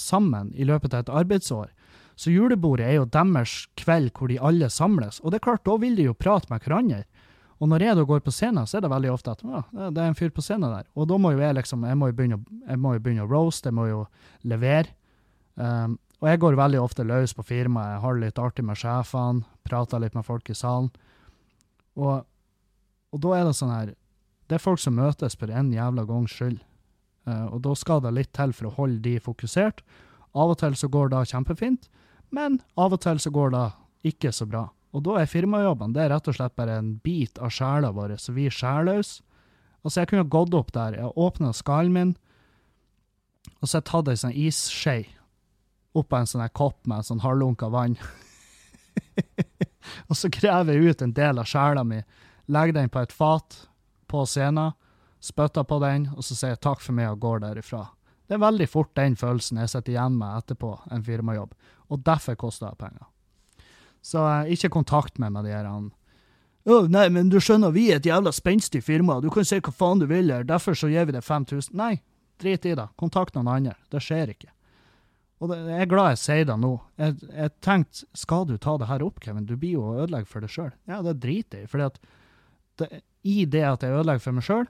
[0.00, 1.72] sammen i løpet av et arbeidsår.
[2.18, 5.20] Så julebordet er jo deres kveld hvor de alle samles.
[5.22, 7.04] Og det er klart, da vil de jo prate med hverandre.
[7.58, 10.02] Og når jeg da går på scenen, så er det veldig ofte at ja, det
[10.02, 10.86] er en fyr på scenen der.
[10.94, 12.38] Og da må jo jeg liksom, jeg må jo begynne,
[12.78, 14.04] må jo begynne å roast, jeg må jo
[14.46, 14.94] levere.
[15.58, 19.46] Um, og jeg går veldig ofte løs på firmaet, har det litt artig med sjefene,
[19.66, 20.90] prater litt med folk i salen.
[21.98, 22.26] Og,
[23.10, 23.94] og, da er det sånn her
[24.46, 26.60] Det er folk som møtes for en jævla gangs skyld.
[27.28, 29.82] Uh, og da skal det litt til for å holde de fokusert.
[30.38, 31.88] Av og til så går det kjempefint,
[32.32, 33.66] men av og til så går det
[34.08, 34.68] ikke så bra.
[34.96, 38.16] Og da er firmajobben det er rett og slett bare en bit av sjela vår,
[38.20, 39.22] så vi er sjælløse.
[39.84, 42.16] Altså, jeg kunne gått opp der, jeg åpna skallen min,
[43.58, 44.96] og så har jeg tatt ei sånn isskje
[45.96, 47.94] opp av en sånn kopp med sånn halvlunka vann.
[50.08, 52.02] og så krever jeg ut en del av sjela mi,
[52.50, 53.62] legger den på et fat
[54.10, 54.74] på scenen,
[55.20, 57.84] spytter på den, og så sier jeg takk for meg og går derifra.
[58.28, 61.54] Det er veldig fort den følelsen jeg sitter igjen med etterpå en firmajobb,
[61.88, 63.06] og derfor koster det penger.
[64.04, 65.68] Så eh, ikke kontakt meg med de her.
[65.68, 69.72] Å, nei, men du skjønner, vi er et jævla spenstig firma, du kan si hva
[69.74, 71.74] faen du vil her, derfor så gir vi deg 5000.
[71.78, 71.96] Nei,
[72.38, 74.52] drit i det, kontakt noen andre, det skjer ikke.
[75.38, 76.72] Og det, jeg er glad jeg sier det nå.
[76.98, 79.46] Jeg, jeg tenkte, skal du ta det her opp, Kevin?
[79.46, 80.72] Du blir jo å ødelegge for deg sjøl.
[80.90, 81.70] Ja, det driter jeg i.
[81.70, 81.86] for
[83.28, 84.66] i det at jeg ødelegger for meg sjøl,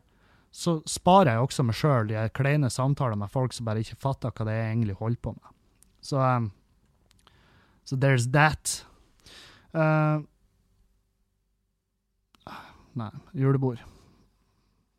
[0.51, 4.33] så sparer jeg også meg sjøl de kleine samtaler med folk som bare ikke fatter
[4.33, 5.53] hva det er jeg egentlig holder på med.
[6.01, 6.51] Så um,
[7.85, 8.81] so there's that.
[9.77, 10.25] Uh,
[12.99, 13.83] nei, julebord.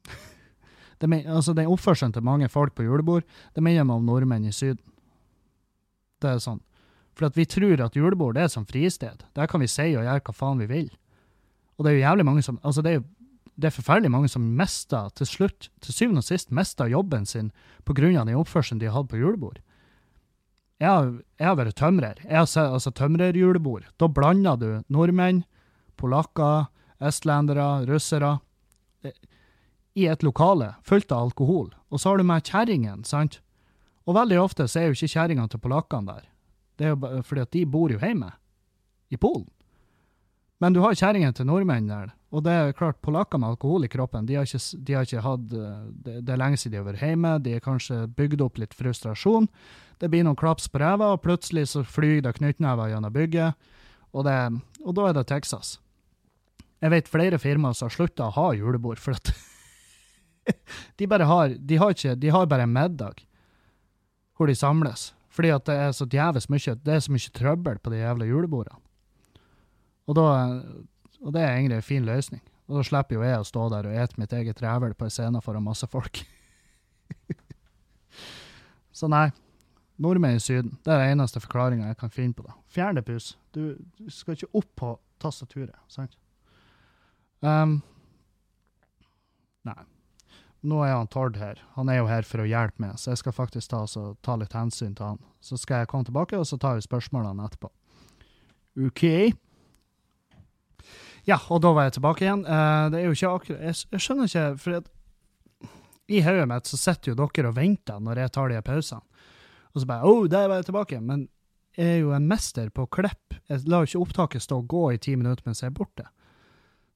[1.00, 3.26] det, altså, den oppførselen til mange folk på julebord,
[3.56, 4.86] det minner meg om nordmenn i Syden.
[6.20, 6.62] Det er sånn.
[7.18, 9.26] For at vi tror at julebord det er som fristed.
[9.36, 10.90] Der kan vi si og gjøre hva faen vi vil.
[11.76, 13.08] Og det er jo jævlig mange som altså det er jo
[13.60, 17.52] det er forferdelig mange som mister, til slutt, til syvende og sist, mister jobben sin
[17.86, 18.24] pga.
[18.24, 19.60] den oppførselen de har hatt på julebord.
[20.80, 22.22] Jeg har, jeg har vært tømrer.
[22.24, 23.90] Jeg har sett altså, tømrerjulebord.
[24.00, 25.44] Da blander du nordmenn,
[26.00, 26.70] polakker,
[27.04, 28.38] estlendere, russere
[29.04, 29.12] eh,
[30.00, 31.74] i et lokale fullt av alkohol.
[31.92, 33.42] Og så har du med kjerringen, sant?
[34.08, 36.30] Og veldig ofte så er jo ikke kjerringene til polakkene der.
[36.80, 38.32] Det er jo fordi at de bor jo hjemme,
[39.10, 39.50] i Polen.
[40.64, 43.90] Men du har kjerringen til nordmenn der, og det er klart, polakker med alkohol i
[43.90, 46.88] kroppen, de har ikke, de har ikke hatt det, det, er lenge siden de har
[46.92, 49.50] vært hjemme, de har kanskje bygd opp litt frustrasjon.
[50.00, 53.70] Det blir noen klaps på ræva, og plutselig så flyr det knyttnever gjennom bygget,
[54.14, 54.36] og, det,
[54.84, 55.78] og, da er det Texas.
[56.82, 59.34] Jeg vet flere firmaer som har slutta å ha julebord, for at
[61.02, 63.26] de bare har de har, ikke, de har bare en middag
[64.38, 65.10] hvor de samles.
[65.34, 68.30] Fordi at det er så djevelsk mye det er så mye trøbbel på de jævla
[68.30, 68.80] julebordene.
[70.10, 70.26] Og, da,
[71.24, 72.42] og det er egentlig en fin løsning.
[72.70, 75.14] Og da slipper jo jeg å stå der og ete mitt eget rævel på en
[75.14, 76.22] scene foran masse folk.
[79.00, 79.28] så nei.
[80.00, 80.78] Nordmenn i Syden.
[80.86, 82.54] Det er den eneste forklaringa jeg kan finne på det.
[82.72, 83.34] Fjernepus.
[83.56, 86.16] Du, du skal ikke opp på tastaturet, sant?
[87.44, 87.82] Um,
[89.68, 89.82] nei.
[90.70, 91.60] Nå er han Tord her.
[91.76, 94.38] Han er jo her for å hjelpe meg, så jeg skal faktisk ta, så, ta
[94.40, 95.22] litt hensyn til han.
[95.44, 97.72] Så skal jeg komme tilbake, og så tar vi spørsmålene etterpå.
[98.88, 99.06] OK?
[101.30, 102.46] Ja, og da var jeg tilbake igjen.
[102.48, 104.80] Uh, det er jo ikke akkurat jeg, jeg, skjønner ikke, for
[106.10, 109.26] i hodet mitt så sitter jo dere og venter når jeg tar de pausene.
[109.70, 111.02] Og så bare oh, der var jeg tilbake.
[111.06, 111.28] Men
[111.78, 113.38] jeg er jo en mester på å klippe.
[113.52, 116.08] Jeg lar ikke opptaket stå og gå i ti minutter mens jeg er borte.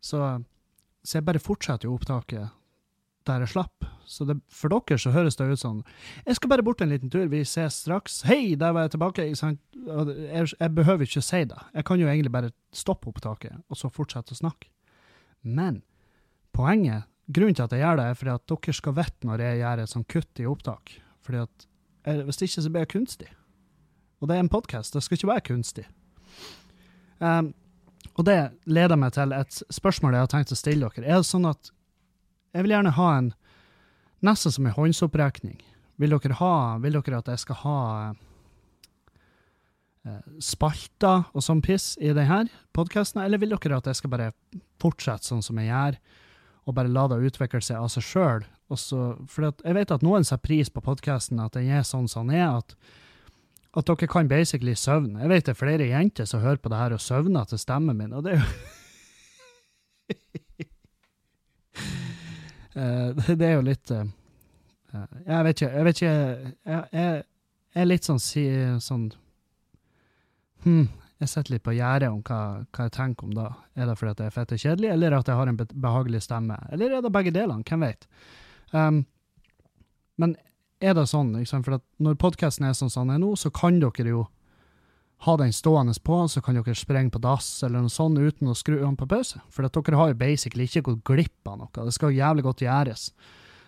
[0.04, 0.20] Så,
[1.06, 2.50] så jeg bare fortsetter jo opptaket
[3.28, 3.86] der jeg slapp.
[4.10, 5.78] Så det, for dere så høres det ut sånn
[6.28, 8.22] Jeg skal bare bort en liten tur, vi ses straks.
[8.28, 9.28] Hei, der var jeg tilbake.
[9.32, 9.60] Jeg,
[10.60, 11.62] jeg, behøver ikke si det.
[11.74, 14.70] Jeg kan jo egentlig bare stoppe opptaket, og så fortsette å snakke.
[15.44, 15.82] Men
[16.56, 19.62] poenget, grunnen til at jeg gjør det, er fordi at dere skal vite når jeg
[19.64, 20.96] gjør et sånt kutt i opptak.
[21.24, 21.68] Fordi at
[22.28, 23.30] hvis ikke så blir det kunstig.
[24.20, 25.86] Og det er en podkast, det skal ikke være kunstig.
[27.24, 27.54] Um,
[28.20, 28.38] og det
[28.70, 31.08] leder meg til et spørsmål jeg har tenkt å stille dere.
[31.08, 31.72] Er det sånn at
[32.54, 33.32] jeg vil gjerne ha en
[34.24, 35.60] nesten som en håndsopprekning.
[36.02, 37.80] Vil dere, ha, vil dere at jeg skal ha
[40.06, 42.46] eh, spalter og sånn piss i denne
[42.76, 44.32] podkasten, eller vil dere at jeg skal bare
[44.82, 46.00] fortsette sånn som jeg gjør,
[46.64, 48.46] og bare la det utvikle seg av seg sjøl.
[48.74, 52.40] For jeg vet at noen setter pris på podkasten, at den er sånn som den
[52.42, 52.62] er.
[52.62, 52.78] at
[53.74, 55.20] at dere kan basically søvne.
[55.24, 57.98] Jeg vet det er flere jenter som hører på det her og søvner til stemmen
[57.98, 58.46] min, og det er jo
[63.40, 64.08] Det er jo litt eh,
[64.94, 67.24] eh, Jeg vet ikke, jeg vet ikke Jeg, jeg,
[67.74, 68.44] jeg er litt sånn, si,
[68.82, 69.08] sånn
[70.66, 70.88] hmm,
[71.24, 73.48] jeg sitter litt på gjerdet om hva, hva, jeg tenker om da.
[73.80, 76.24] Er det fordi at jeg er fett og kjedelig, eller at jeg har en behagelig
[76.26, 76.58] stemme?
[76.76, 77.64] Eller er det begge delene?
[77.68, 78.08] Hvem vet?
[78.74, 79.04] Um,
[80.20, 80.36] men
[80.84, 83.80] er det sånn, liksom, for når podkasten er sånn som den er nå, så kan
[83.82, 84.26] dere jo
[85.24, 88.58] ha den stående på, så kan dere springe på dass eller noe sånt uten å
[88.58, 89.40] skru den på pause.
[89.54, 91.72] For dere har jo basically ikke gått glipp av noe.
[91.74, 93.08] Det skal jo jævlig godt gjøres.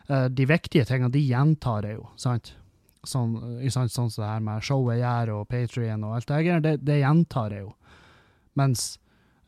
[0.09, 2.51] Uh, de viktige tingene, de gjentar jeg jo, sant?
[3.05, 3.37] Sånn,
[3.69, 6.61] sant, sånn som det her med showet jeg gjør, og Patrion og alt det der,
[6.65, 7.73] det, det gjentar jeg jo.
[8.59, 8.85] Mens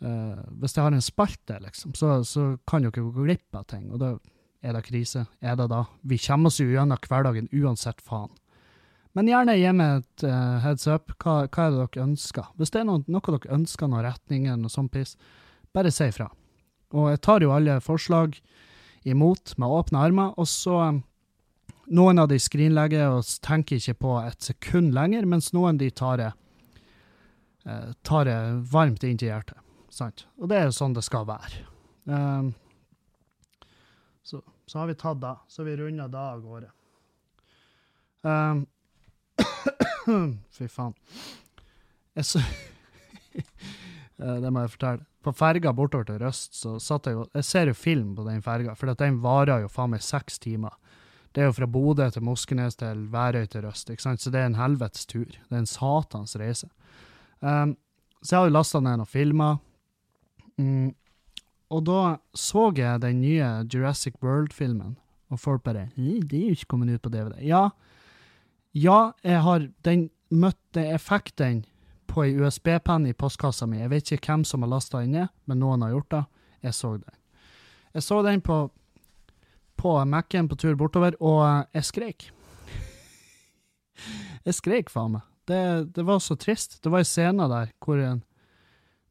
[0.06, 3.90] uh, hvis jeg har en spalte, liksom, så, så kan dere gå glipp av ting.
[3.92, 4.16] Og da
[4.64, 5.28] er det krise.
[5.42, 5.84] Er det da?
[6.02, 8.32] Vi kommer oss jo gjennom hverdagen uansett faen.
[9.18, 11.10] Men gjerne gi meg et uh, heads up.
[11.18, 12.52] Hva, hva, er det dere ønsker?
[12.60, 15.16] Hvis det er noe, noe dere ønsker, noen retninger, noe sånt piss,
[15.74, 16.28] bare si ifra.
[16.94, 18.38] Og jeg tar jo alle forslag
[19.10, 21.04] imot med åpne armer, og så um,
[21.88, 26.18] Noen av de skrinlegger og tenker ikke på et sekund lenger, mens noen de tar
[26.20, 26.32] det,
[27.64, 28.36] uh, tar det
[28.74, 29.62] varmt inn til hjertet.
[29.88, 30.26] Sant?
[30.36, 31.64] Og det er jo sånn det skal være.
[32.12, 32.52] Um,
[34.20, 35.32] så, så, har vi tatt det.
[35.48, 36.74] Så har vi runda det av gårde.
[38.28, 38.68] Um,
[40.58, 40.96] Fy faen.
[42.18, 42.42] Jeg så
[44.18, 45.06] Det må jeg fortelle.
[45.22, 48.42] På ferga bortover til Røst så satt jeg jo Jeg ser jo film på den
[48.42, 50.74] ferga, for den varer jo faen meg seks timer.
[51.36, 54.22] Det er jo fra Bodø til Moskenes til Værøy til Røst, ikke sant?
[54.22, 55.28] så det er en helvetes tur.
[55.28, 56.70] Det er en satans reise.
[57.42, 57.76] Um,
[58.24, 59.60] så jeg har jo lasta ned noen filmer.
[60.58, 60.96] Mm,
[61.70, 62.00] og da
[62.34, 64.96] så jeg den nye Jurassic World-filmen,
[65.30, 67.44] og folk bare 'Det er jo ikke kommet ut på DVD'.
[67.46, 67.70] Ja,
[68.76, 71.64] ja, jeg har den møtte effekten
[72.08, 73.80] på ei USB-penn i postkassa mi.
[73.82, 76.24] Jeg vet ikke hvem som har lasta den ned, men noen har gjort det.
[76.68, 77.18] Jeg så den.
[77.94, 78.58] Jeg så den på,
[79.80, 82.30] på Mac-en på tur bortover, og jeg skreik.
[84.48, 85.28] jeg skreik, faen meg.
[85.48, 85.62] Det,
[85.96, 86.82] det, var så trist.
[86.84, 88.24] Det var ei scene der hvor en,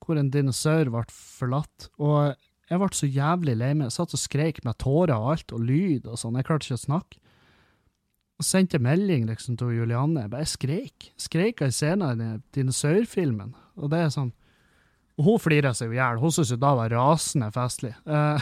[0.04, 1.88] hvor en dinosaur ble forlatt.
[1.96, 2.34] Og
[2.68, 3.88] jeg ble så jævlig lei meg.
[3.88, 6.36] Jeg satt og skreik med tårer og alt, og lyd og sånn.
[6.36, 7.22] Jeg klarte ikke å snakke
[8.36, 10.26] og sendte melding liksom til Julianne.
[10.26, 11.10] Jeg bare skreik.
[11.20, 13.54] Skreik av scenen i dinosaurfilmen.
[13.80, 14.34] Og det er sånn
[15.16, 16.18] Og hun flira seg i hjel.
[16.20, 17.94] Hun syntes jo da var rasende festlig.
[18.04, 18.36] Uh,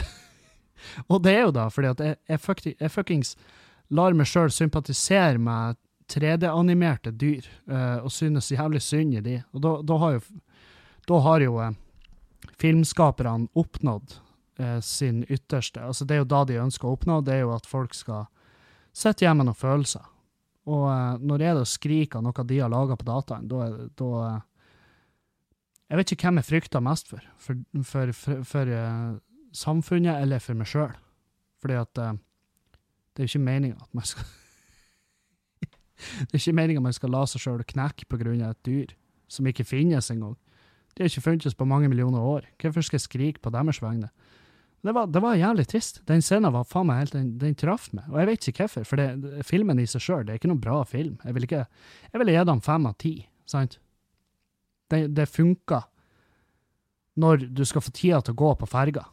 [1.13, 3.37] og det er jo da fordi at jeg, jeg fuckings
[3.95, 5.79] lar meg sjøl sympatisere med
[6.11, 9.37] 3D-animerte dyr, uh, og synes jævlig synd i de.
[9.55, 10.25] Og da, da har jo,
[11.07, 11.71] da har jo uh,
[12.59, 14.21] filmskaperne oppnådd
[14.87, 15.83] sin ytterste.
[15.83, 18.29] Altså Det er jo da de ønsker å oppnå, det er jo at folk skal
[18.95, 20.05] sitter hjemme med noen følelser.
[20.71, 23.67] Og uh, når er det å skrike av noe de har laga på dataen, da,
[23.69, 24.37] uh,
[25.91, 27.27] Jeg vet ikke hvem jeg frykter mest for.
[27.37, 29.19] For, for, for, for uh,
[29.55, 30.95] samfunnet eller for meg sjøl.
[31.61, 34.25] Fordi at det er jo ikke meninga at man skal
[36.29, 38.51] Det er ikke meninga man skal la seg sjøl knekke pga.
[38.51, 38.97] et dyr
[39.29, 40.37] som ikke finnes engang.
[40.95, 42.47] De har ikke funnes på mange millioner år.
[42.61, 44.11] Hvorfor skal jeg skrike på deres vegne?
[44.85, 46.03] Det var, det var, jævlig trist.
[46.05, 48.05] Den scenen var faen meg helt, den, den traff meg.
[48.11, 50.83] Og jeg vet ikke hvorfor, for det, filmen i seg sjøl, er ikke noen bra
[50.85, 51.15] film.
[51.25, 51.63] Jeg ville
[52.21, 53.15] vil gi den fem av ti,
[53.49, 53.79] sant?
[54.93, 55.87] Det, det funker
[57.17, 59.07] når du skal få tida til å gå på ferga.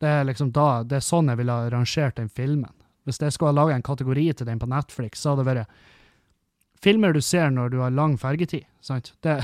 [0.00, 2.72] Det er liksom da, det er sånn jeg ville ha rangert den filmen.
[3.04, 6.80] Hvis jeg skulle ha laga en kategori til den på Netflix, så hadde det vært
[6.80, 9.12] filmer du ser når du har lang fergetid, sant?
[9.20, 9.36] Det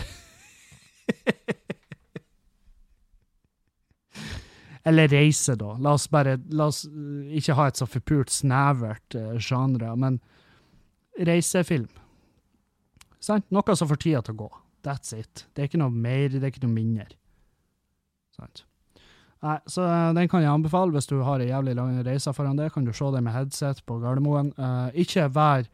[4.86, 5.72] Eller reise, da.
[5.82, 10.20] La oss bare la oss eh, ikke ha et så forpult, snevert uh, genre, men
[11.26, 11.90] reisefilm.
[13.18, 13.48] Sant?
[13.50, 14.48] Noe som får tida til å gå.
[14.86, 15.46] That's it.
[15.52, 17.08] Det er ikke noe mer, det er ikke noe mindre.
[18.36, 18.62] Sant?
[19.42, 22.62] Nei, så uh, den kan jeg anbefale hvis du har ei jævlig lang reise foran
[22.62, 22.70] deg.
[22.74, 24.52] Kan du se det med headset på Gardermoen.
[24.54, 25.66] Uh, ikke vær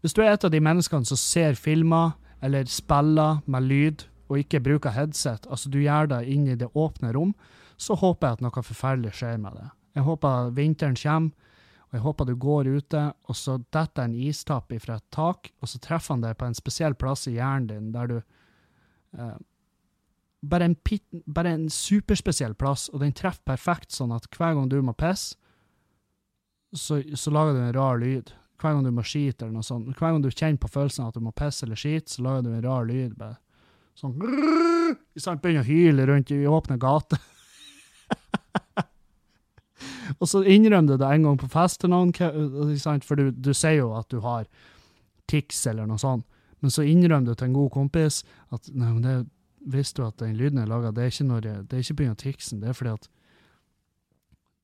[0.00, 4.40] Hvis du er et av de menneskene som ser filmer eller spiller med lyd, og
[4.40, 7.32] ikke bruker headset, altså du gjør det inn i det åpne rom,
[7.78, 9.68] så håper jeg at noe forferdelig skjer med det.
[9.98, 11.54] Jeg håper vinteren kommer,
[11.88, 15.70] og jeg håper du går ute, og så detter en istapp fra et tak, og
[15.70, 19.38] så treffer han deg på en spesiell plass i hjernen din der du eh,
[20.40, 24.68] bare, en pit, bare en superspesiell plass, og den treffer perfekt, sånn at hver gang
[24.68, 25.38] du må pisse,
[26.76, 28.34] så, så, lager du en rar lyd.
[28.60, 29.86] Hver gang du må skite eller noe sånt.
[29.96, 32.50] Hver gang du kjenner på følelsen at du må pisse eller skite, så lager du
[32.52, 33.14] en rar lyd.
[33.16, 33.38] bare
[33.96, 37.22] sånn Begynner å hyle rundt i åpne gater.
[40.18, 42.12] Og så innrømmer du det en gang på fest til noen,
[42.80, 43.06] sant?
[43.06, 44.48] for du, du sier jo at du har
[45.30, 46.26] tics eller noe sånt,
[46.58, 49.18] men så innrømmer du til en god kompis at nei, men det
[49.68, 52.14] visste du at den lyden jeg laga, det er ikke når jeg, det pga.
[52.18, 53.08] ticsen, det er fordi at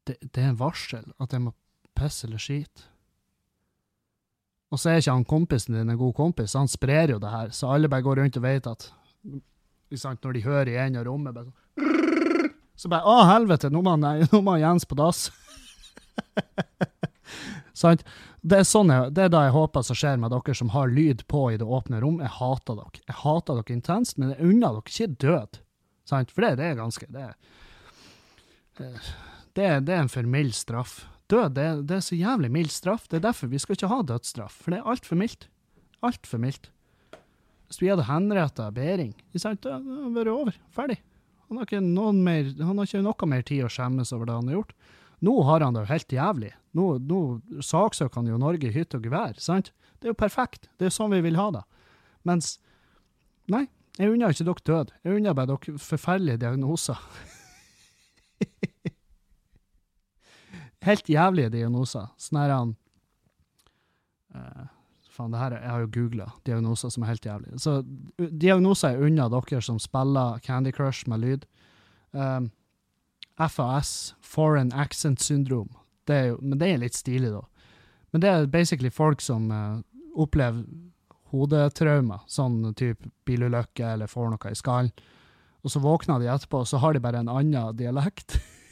[0.09, 1.55] det, det er en varsel at jeg må
[1.95, 2.89] pisse eller skite.
[4.75, 7.55] Og så er ikke han kompisen din en god kompis, han sprer jo det her,
[7.55, 8.91] så alle bare går rundt og vet at
[9.95, 12.14] Når de hører i en av rommet bare sånn,
[12.77, 15.29] Så bare Å, helvete, nå må, han, nå må Jens på dass.
[17.75, 18.05] sant?
[18.45, 20.91] Det er, sånn jeg, det er da jeg håper som skjer med dere som har
[20.93, 22.19] lyd på i det åpne rom.
[22.21, 23.01] Jeg hater dere.
[23.09, 25.61] Jeg hater dere intenst, men jeg unner dere ikke død.
[26.05, 26.35] Sant?
[26.35, 29.11] For det, det er ganske Det, er-
[29.55, 31.05] det, det er en for mild straff.
[31.33, 33.07] Død det, det er så jævlig mild straff.
[33.09, 35.47] Det er derfor vi skal ikke ha dødsstraff, for det er altfor mildt.
[36.05, 36.69] Altfor mildt.
[37.71, 40.59] Hvis vi hadde henretta Behring, hadde det vært over.
[40.75, 40.99] Ferdig.
[41.49, 44.59] Han har, mer, han har ikke noe mer tid å skjemmes over det han har
[44.59, 44.75] gjort.
[45.25, 46.53] Nå har han det jo helt jævlig.
[46.75, 47.21] Nå, nå
[47.63, 49.73] saksøker han jo Norge i hytte og gevær, sant?
[50.01, 50.69] Det er jo perfekt.
[50.81, 51.65] Det er sånn vi vil ha det.
[52.29, 52.59] Mens
[53.53, 53.67] Nei,
[53.99, 54.93] jeg unner ikke dere død.
[55.05, 57.01] Jeg unner bare dere forferdelige diagnoser.
[60.89, 62.09] helt jævlige diagnoser.
[62.21, 62.73] Sånn her han
[64.35, 64.65] eh,
[65.15, 67.55] Faen, det her, er- jeg har jo googla diagnoser som er helt jævlig.
[67.63, 67.75] Så
[68.19, 71.45] diagnoser er unna dere som spiller Candy Crush med lyd.
[72.13, 72.51] Um,
[73.39, 75.71] FAS, Foreign Accent Syndrome.
[76.07, 77.41] Det jo, men det er litt stilig, da.
[78.13, 79.79] Men det er basically folk som uh,
[80.15, 80.65] opplever
[81.35, 84.93] hodetraumer, sånn type bilulykke eller får noe i skallen.
[85.65, 88.37] Og så våkner de etterpå, og så har de bare en annen dialekt.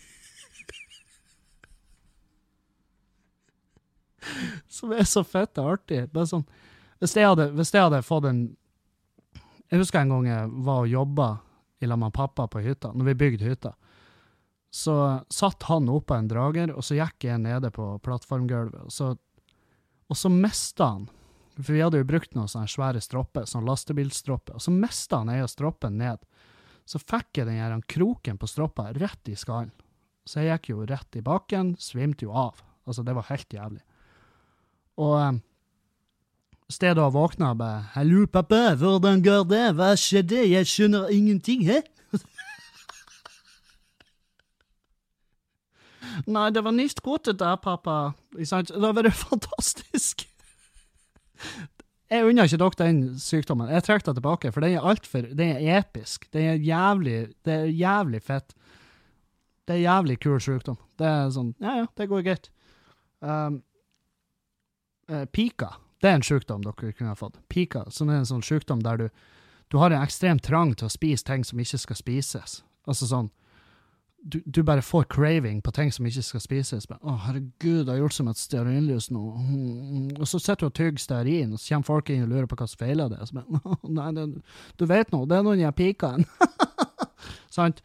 [4.77, 6.05] Som er så fett og artig.
[6.13, 6.45] Bare sånn,
[7.03, 8.43] hvis jeg hadde, hvis jeg hadde fått en
[9.73, 11.29] Jeg husker en gang jeg var og jobba
[11.81, 13.71] i lag med pappa på hytta, når vi bygde hytta.
[14.73, 14.95] Så
[15.33, 18.85] satt han oppå en drager, og så gikk jeg nede på plattformgulvet.
[18.85, 19.11] Og så,
[20.09, 21.09] og så mista han
[21.53, 24.57] For vi hadde jo brukt noen sånne svære stropper, sånn lastebilstropper.
[24.57, 26.23] Og så mista han ei av stroppen ned.
[26.89, 29.73] Så fikk jeg den her kroken på stroppa rett i skallen.
[30.25, 32.63] Så jeg gikk jo rett i bakken, svimte jo av.
[32.87, 33.83] Altså, det var helt jævlig.
[35.03, 35.33] Og eh,
[36.73, 39.67] stedet å våkne og bare 'Hallo, pappa, hvordan går det?
[39.79, 40.49] Hva skjedde?
[40.49, 41.83] Jeg skjønner ingenting, hæ?'
[46.27, 48.13] Nei, det var nicht godt det der, pappa.
[48.37, 50.29] Da var Det fantastisk.
[52.13, 53.71] Jeg unner ikke dere den sykdommen.
[53.73, 56.29] Jeg trekker det tilbake, for den er altfor Den er episk.
[56.33, 58.55] Den er jævlig Det er jævlig fett.
[59.67, 60.77] Det er jævlig kul sykdom.
[60.99, 62.51] Det er sånn Ja, ja, det går greit.
[63.21, 63.63] Um,
[65.13, 67.39] eh, pika, det er en sykdom dere kunne ha fått.
[67.53, 69.07] Pika, som er en sånn sykdom der du,
[69.71, 72.61] du har en ekstrem trang til å spise ting som ikke skal spises.
[72.89, 73.31] Altså sånn
[74.23, 76.89] du, du bare får craving på ting som ikke skal spises.
[76.91, 80.77] Men, 'Å, herregud, jeg har gjort som et stearinlys nå.' Og så sitter du og
[80.79, 83.19] tygger stearin, og så kommer folk inn og lurer på hva som feiler det.
[83.19, 84.29] Og Nei, det,
[84.79, 86.27] du vet nå, det er noen jeg pika en.
[87.59, 87.83] Sant?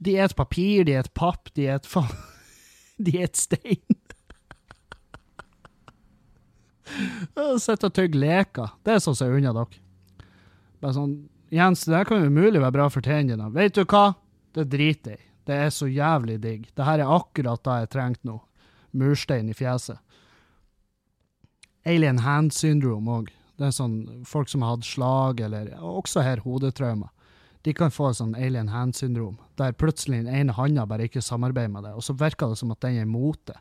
[0.00, 2.16] De et papir, de et papp, de et faen
[3.06, 4.00] De et stein.
[7.42, 8.74] Og Sitter og tygger leker.
[8.84, 9.82] Det er sånn som er unna dere.
[10.82, 11.16] Bare sånn
[11.54, 13.52] Jens, det kan jo umulig være bra for tennene.
[13.54, 14.16] Vet du hva?
[14.56, 15.26] Det driter jeg i.
[15.46, 16.64] Det er så jævlig digg.
[16.74, 18.40] Det her er akkurat det jeg trengte nå.
[18.98, 20.00] Murstein i fjeset.
[21.86, 23.28] Alien hand syndrome òg.
[23.56, 27.12] Det er sånn folk som har hatt slag, eller også her hodetraumer.
[27.66, 31.72] De kan få sånn alien hand syndrom, der plutselig den ene handa bare ikke samarbeider
[31.72, 33.56] med det, og så virker det som at den er imot det.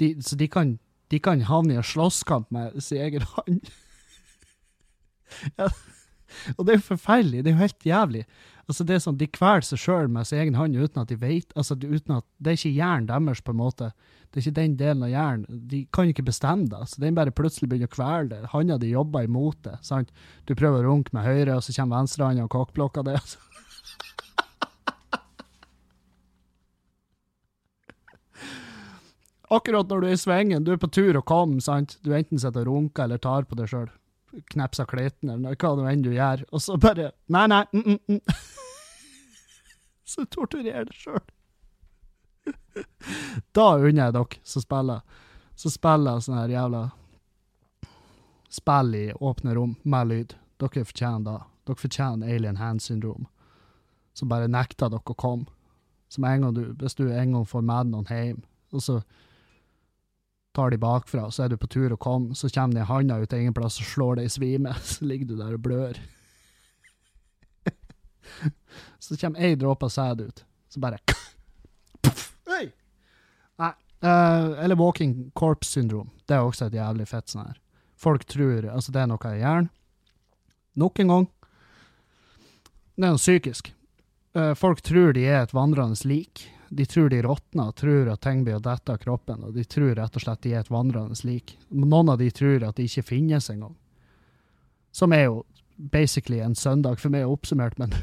[0.00, 0.74] De, så de kan,
[1.10, 3.70] de kan havne i en slåsskamp med sin egen hånd.
[5.58, 5.68] ja.
[6.56, 7.42] Og det er jo forferdelig.
[7.44, 8.24] Det er jo helt jævlig.
[8.68, 11.16] Altså det er sånn, De kveler seg sjøl med sin egen hånd uten at de
[11.16, 13.90] vet altså uten at, Det er ikke hjernen deres, på en måte.
[14.28, 15.62] Det er ikke den delen av hjernen.
[15.70, 16.82] De kan ikke bestemme det.
[16.90, 18.50] så Den bare plutselig begynner å kvele det.
[18.52, 19.78] Handa di jobber imot det.
[19.82, 20.12] sant?
[20.44, 23.16] Du prøver å runke med høyre, og så kommer venstrehånda og kokkblokker det.
[23.22, 23.40] altså.
[29.50, 31.96] Akkurat når du er i svingen, du er på tur å komme, sant?
[32.04, 33.88] Du enten sitter og runker eller tar på deg sjøl.
[34.52, 37.62] Knepser klitten eller hva det enn du gjør, og så bare Nei, nei.
[37.72, 38.20] Mm, mm, mm.
[40.12, 41.24] Så torturerer deg sjøl.
[43.56, 45.24] Da unner jeg dere som spiller
[45.58, 46.82] Så spiller jeg sånn her jævla
[48.48, 50.34] spill i åpne rom med lyd.
[50.60, 51.40] Dere fortjener det.
[51.68, 53.26] Dere fortjener alien hand syndrome.
[54.16, 55.48] Som bare nekter dere å komme.
[56.08, 58.40] Som en gang du, hvis du en gang får med noen hjem,
[58.72, 58.94] og så
[60.56, 63.32] tar de bakfra, så er du på tur å komme, så kommer de handa ut
[63.36, 66.00] ingen plass og slår deg i svime, så ligger du der og blør.
[69.04, 71.00] så kommer ei dråpe sæd ut, så bare
[72.02, 72.30] Puff!
[72.48, 72.66] Nei,
[74.00, 76.10] Eh, eller walking corpse syndrom.
[76.26, 77.58] Det er også et jævlig fett sånn her.
[77.98, 79.70] Folk tror Altså, det er noe i hjernen.
[80.78, 81.26] Nok en gang.
[82.94, 83.72] Det er noe psykisk.
[84.38, 86.46] Eh, folk tror de er et vandrende lik.
[86.68, 90.16] De tror de råtner, tror at ting blir dette av kroppen, og de tror rett
[90.16, 91.56] og slett de er et vandrende lik.
[91.68, 93.76] Noen av de tror at de ikke finnes engang.
[94.92, 95.42] Som er jo
[95.76, 97.94] basically en søndag for meg oppsummert, men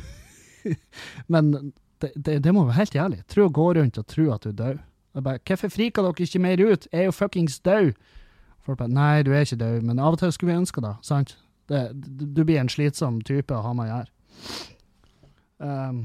[1.27, 3.21] Men det, det, det må være helt jævlig.
[3.31, 4.83] Tro å gå rundt og tro at du er død.
[5.23, 6.87] Bare, Hvorfor friker dere ikke mer ut?
[6.91, 7.93] Jeg er jo fuckings død!
[8.65, 10.95] Folk bare Nei, du er ikke død, men av og til skulle vi ønske det,
[11.05, 11.35] sant?
[11.69, 14.11] Det, du blir en slitsom type å ha med å gjøre.
[15.65, 15.99] Um,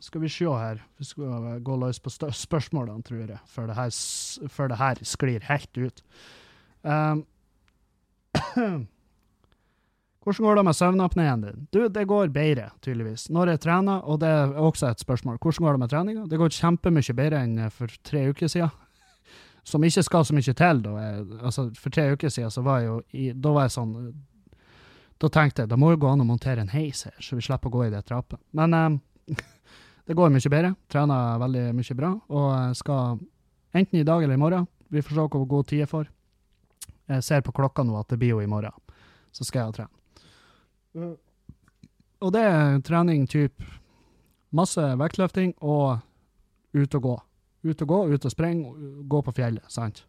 [0.00, 3.90] skal vi se her Vi skal gå løs på spørsmålene, tror jeg, før det her,
[4.48, 6.02] før det her sklir helt ut.
[6.82, 7.24] Um,
[10.22, 11.66] hvordan går det med søvnapneen din?
[11.72, 13.28] Du, det går bedre, tydeligvis.
[13.30, 16.26] Når jeg trener, og det er også et spørsmål, hvordan går det med treninga?
[16.30, 18.70] Det går kjempemye bedre enn for tre uker siden.
[19.68, 20.96] Som ikke skal så mye til, da.
[21.02, 23.92] Jeg, altså, for tre uker siden så var jeg jo i Da var jeg sånn
[25.20, 27.42] Da tenkte jeg da må jo gå an å montere en heis her, så vi
[27.44, 28.38] slipper å gå i det trappet.
[28.54, 29.34] Men eh,
[30.08, 30.72] det går mye bedre.
[30.88, 32.10] Trener veldig mye bra.
[32.32, 33.18] Og skal
[33.76, 36.06] enten i dag eller i morgen, vi får se hvor god tid jeg får.
[37.12, 38.72] Jeg ser på klokka nå at det blir jo i morgen,
[39.32, 41.12] så skal jeg trene.
[42.18, 43.62] Og det er trening typ
[44.56, 46.00] masse vektløfting og
[46.72, 47.16] ut og gå.
[47.68, 48.72] Ut og gå, ut og springe,
[49.08, 50.04] gå på fjellet, sant?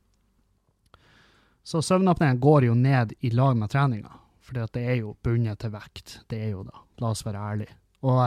[1.64, 5.74] Så søvnapneen går jo ned i lag med treninga, for det er jo bundet til
[5.76, 6.22] vekt.
[6.32, 7.76] Det er jo da, la oss være ærlige.
[8.08, 8.24] Og,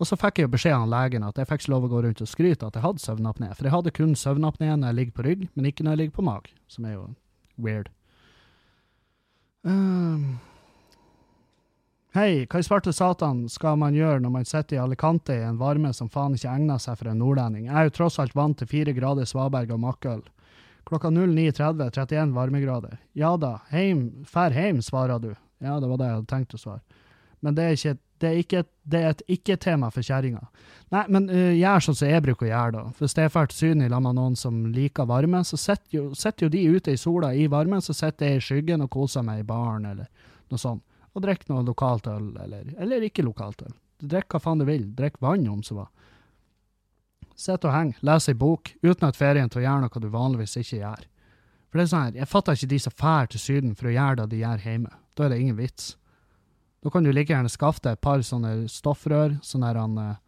[0.00, 2.02] og så fikk jeg jo beskjed av legen at jeg fikk ikke lov å gå
[2.06, 5.16] rundt og skryte at jeg hadde søvnapné, for jeg hadde kun søvnapné når jeg ligger
[5.18, 7.08] på rygg, men ikke når jeg ligger på mag, som er jo
[7.60, 7.90] weird.
[9.60, 10.40] Um,
[12.10, 15.60] Hei, hva i svarte satan skal man gjøre når man sitter i Alicante i en
[15.60, 17.68] varme som faen ikke egner seg for en nordlending?
[17.68, 20.24] Jeg er jo tross alt vant til fire grader svaberg og makkøl.
[20.90, 22.96] Klokka 09.30, 31 varmegrader.
[23.14, 25.28] Ja da, heim, fær heim, svarer du.
[25.62, 26.82] Ja, det var det jeg hadde tenkt å svare.
[27.46, 30.42] Men det er ikke, det er ikke, det et ikke-tema for kjerringa.
[30.92, 32.82] Nei, men uh, gjør sånn som jeg bruker å gjøre, da.
[32.98, 36.48] Hvis det er Syden i lag med noen som liker varme, så sitter jo, jo
[36.52, 39.48] de ute i sola i varmen, så sitter jeg i skyggen og koser meg i
[39.48, 40.10] baren, eller
[40.50, 43.74] noe sånt og drikker noe lokalt øl, eller, eller ikke lokalt øl.
[44.00, 45.90] Drikk hva faen du vil, drikk vann om så var.
[47.40, 50.82] Sitt og heng, les ei bok, utnytt ferien til å gjøre noe du vanligvis ikke
[50.82, 51.06] gjør.
[51.70, 53.94] For det er sånn her, jeg fatter ikke de som drar til Syden for å
[53.94, 54.92] gjøre det de gjør hjemme.
[55.16, 55.94] Da er det ingen vits.
[56.80, 60.18] Da kan du like gjerne skaffe deg et par sånne stoffrør, sånne her, eh,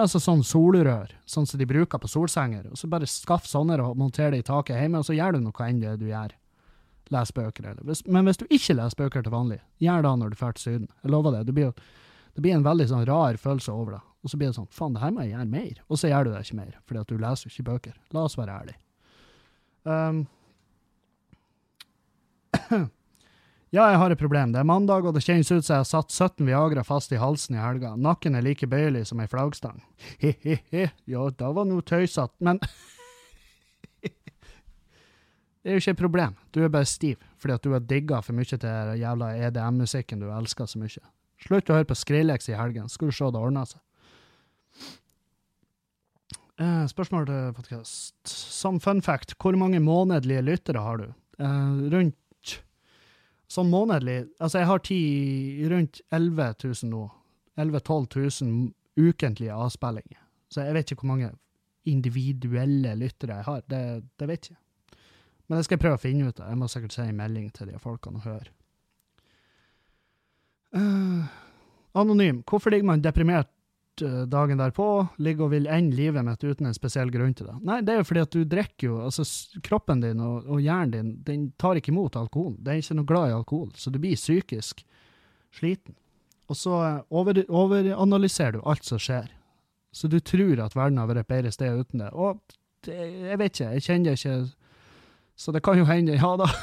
[0.00, 3.96] altså sånn solrør, sånn som de bruker på solsenger, og så bare skaff sånne og
[4.00, 6.32] monter det i taket hjemme, og så gjør du noe enn det du gjør
[7.12, 7.70] les bøker.
[7.70, 8.02] Eller.
[8.06, 10.90] Men hvis du ikke leser bøker til vanlig, gjør det når du drar til Syden.
[11.02, 11.46] Jeg lover det.
[11.48, 11.72] Det blir,
[12.34, 14.02] det blir en veldig sånn rar følelse over det.
[14.24, 15.80] Og så blir det sånn faen, det her må jeg gjøre mer.
[15.88, 17.96] Og så gjør du det ikke mer, fordi at du leser ikke bøker.
[18.16, 18.80] La oss være ærlige.
[22.68, 22.88] Um,
[23.70, 24.52] ja, jeg har et problem.
[24.54, 27.20] Det er mandag, og det kjennes ut som jeg har satt 17 Viagra fast i
[27.20, 27.94] halsen i helga.
[28.00, 29.82] Nakken er like bøyelig som ei flaggstang.
[30.22, 32.62] He-he-he, ja, da var nå tøysete, men
[35.58, 36.36] Det er jo ikke et problem.
[36.54, 40.22] Du er bare stiv fordi at du har digga for mye til den jævla EDM-musikken
[40.22, 41.02] du elsker så mye.
[41.44, 43.82] Slutt å høre på Skrillex i helgen, skal du se det ordner seg.
[46.58, 48.16] Eh, spørsmål til podkast.
[48.32, 51.12] Som fun fact, hvor mange månedlige lyttere har du?
[51.38, 52.16] Eh, rundt
[53.48, 55.00] Sånn månedlig Altså, jeg har ti,
[55.70, 57.04] rundt 11 000 nå.
[57.58, 60.20] 11 000-12 000 ukentlige avspillinger.
[60.52, 61.32] Så jeg vet ikke hvor mange
[61.88, 63.64] individuelle lyttere jeg har.
[63.70, 63.82] Det,
[64.20, 64.58] det vet jeg.
[65.48, 66.52] Men det skal jeg prøve å finne ut av.
[66.52, 68.52] Jeg må sikkert sende en melding til de folkene og høre.
[70.76, 71.24] Uh,
[71.96, 72.42] anonym.
[72.44, 73.48] Hvorfor ligger man deprimert
[74.04, 74.88] eh, dagen derpå?
[75.22, 77.56] Ligger og vil ende livet mitt uten en spesiell grunn til det?
[77.68, 79.26] Nei, det er jo fordi at du drikker jo altså
[79.64, 82.56] Kroppen din og, og hjernen din den tar ikke imot alkohol.
[82.58, 84.84] Den er ikke noe glad i alkohol, så du blir psykisk
[85.54, 85.96] sliten.
[86.48, 89.32] Og så eh, over, overanalyserer du alt som skjer.
[89.92, 92.12] Så du tror at verden har vært et bedre sted uten det.
[92.12, 92.38] Og
[92.86, 94.38] det, jeg vet ikke, jeg kjenner ikke
[95.38, 96.48] så det kan jo hende, ja da.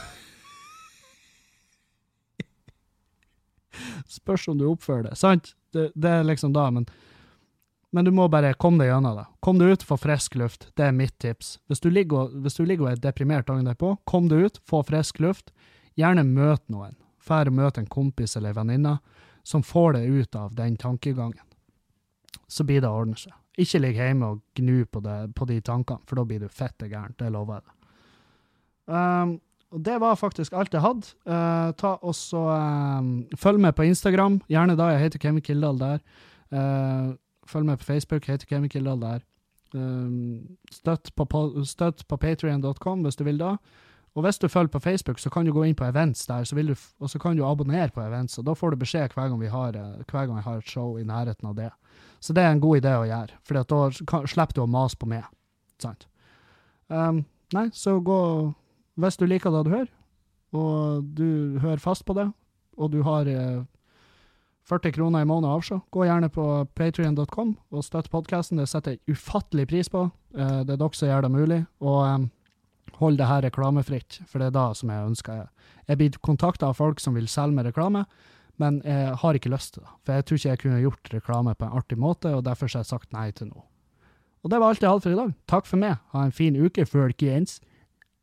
[4.17, 5.15] Spørs om du oppfører det.
[5.15, 5.55] Sant?
[5.71, 6.83] Det, det er liksom da, men,
[7.95, 9.23] men du må bare komme deg gjennom det.
[9.45, 10.67] Kom deg ut, få frisk luft.
[10.75, 11.53] Det er mitt tips.
[11.71, 14.81] Hvis du ligger og, du ligger og er deprimert dagen derpå, kom deg ut, få
[14.83, 15.53] frisk luft.
[15.95, 16.97] Gjerne møt noen.
[17.23, 18.97] Fær og møt en kompis eller en venninne
[19.47, 21.39] som får deg ut av den tankegangen.
[22.51, 23.31] Så blir det å ordne seg.
[23.61, 26.89] Ikke ligg hjemme og gnu på, det, på de tankene, for da blir du fette
[26.91, 27.15] gærent.
[27.21, 27.91] Det lover jeg deg.
[28.91, 29.35] Um,
[29.71, 31.15] og det var faktisk alt jeg hadde.
[31.23, 34.91] Uh, ta også, um, følg med på Instagram, gjerne da.
[34.93, 36.03] Jeg heter Kevin Kildahl der.
[36.51, 37.15] Uh,
[37.45, 38.69] følg med på Facebook, heter Kevin
[39.01, 39.19] der.
[39.73, 41.25] Um, støtt på,
[41.65, 43.55] støtt på patrion.com hvis du vil da.
[44.15, 46.55] Og hvis du følger på Facebook, så kan du gå inn på events der, så
[46.55, 49.41] du, og så kan du abonnere på events, og da får du beskjed hver gang,
[49.41, 51.71] vi har, eh, hver gang jeg har et show i nærheten av det.
[52.21, 53.89] Så det er en god idé å gjøre, for da
[54.25, 55.25] slipper du å mase på meg.
[55.83, 56.07] Sant?
[56.87, 58.53] Um, nei, så gå
[58.95, 59.89] Hvis du liker det du hører,
[60.53, 62.29] og du hører fast på det,
[62.77, 63.65] og du har eh,
[64.65, 66.43] 40 kroner i måneden å avse, gå gjerne på
[66.77, 68.57] patrion.com og støtt podkasten.
[68.57, 70.07] Det setter jeg ufattelig pris på.
[70.33, 71.59] Eh, det er dere som gjør det mulig.
[71.85, 72.25] Og em,
[72.97, 75.45] hold det her reklamefritt, for det er da som jeg ønsker.
[75.85, 78.05] Jeg blir kontakta av folk som vil selge med reklame,
[78.57, 79.93] men jeg har ikke lyst til det.
[80.07, 82.85] For jeg tror ikke jeg kunne gjort reklame på en artig måte, og derfor har
[82.85, 83.65] jeg sagt nei til noe.
[84.45, 85.33] Og det var alt jeg hadde for i dag.
[85.49, 85.97] Takk for meg.
[86.13, 87.59] Ha en fin uke, folkens.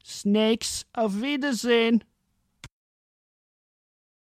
[0.02, 2.02] Snakes of Wiedersehen!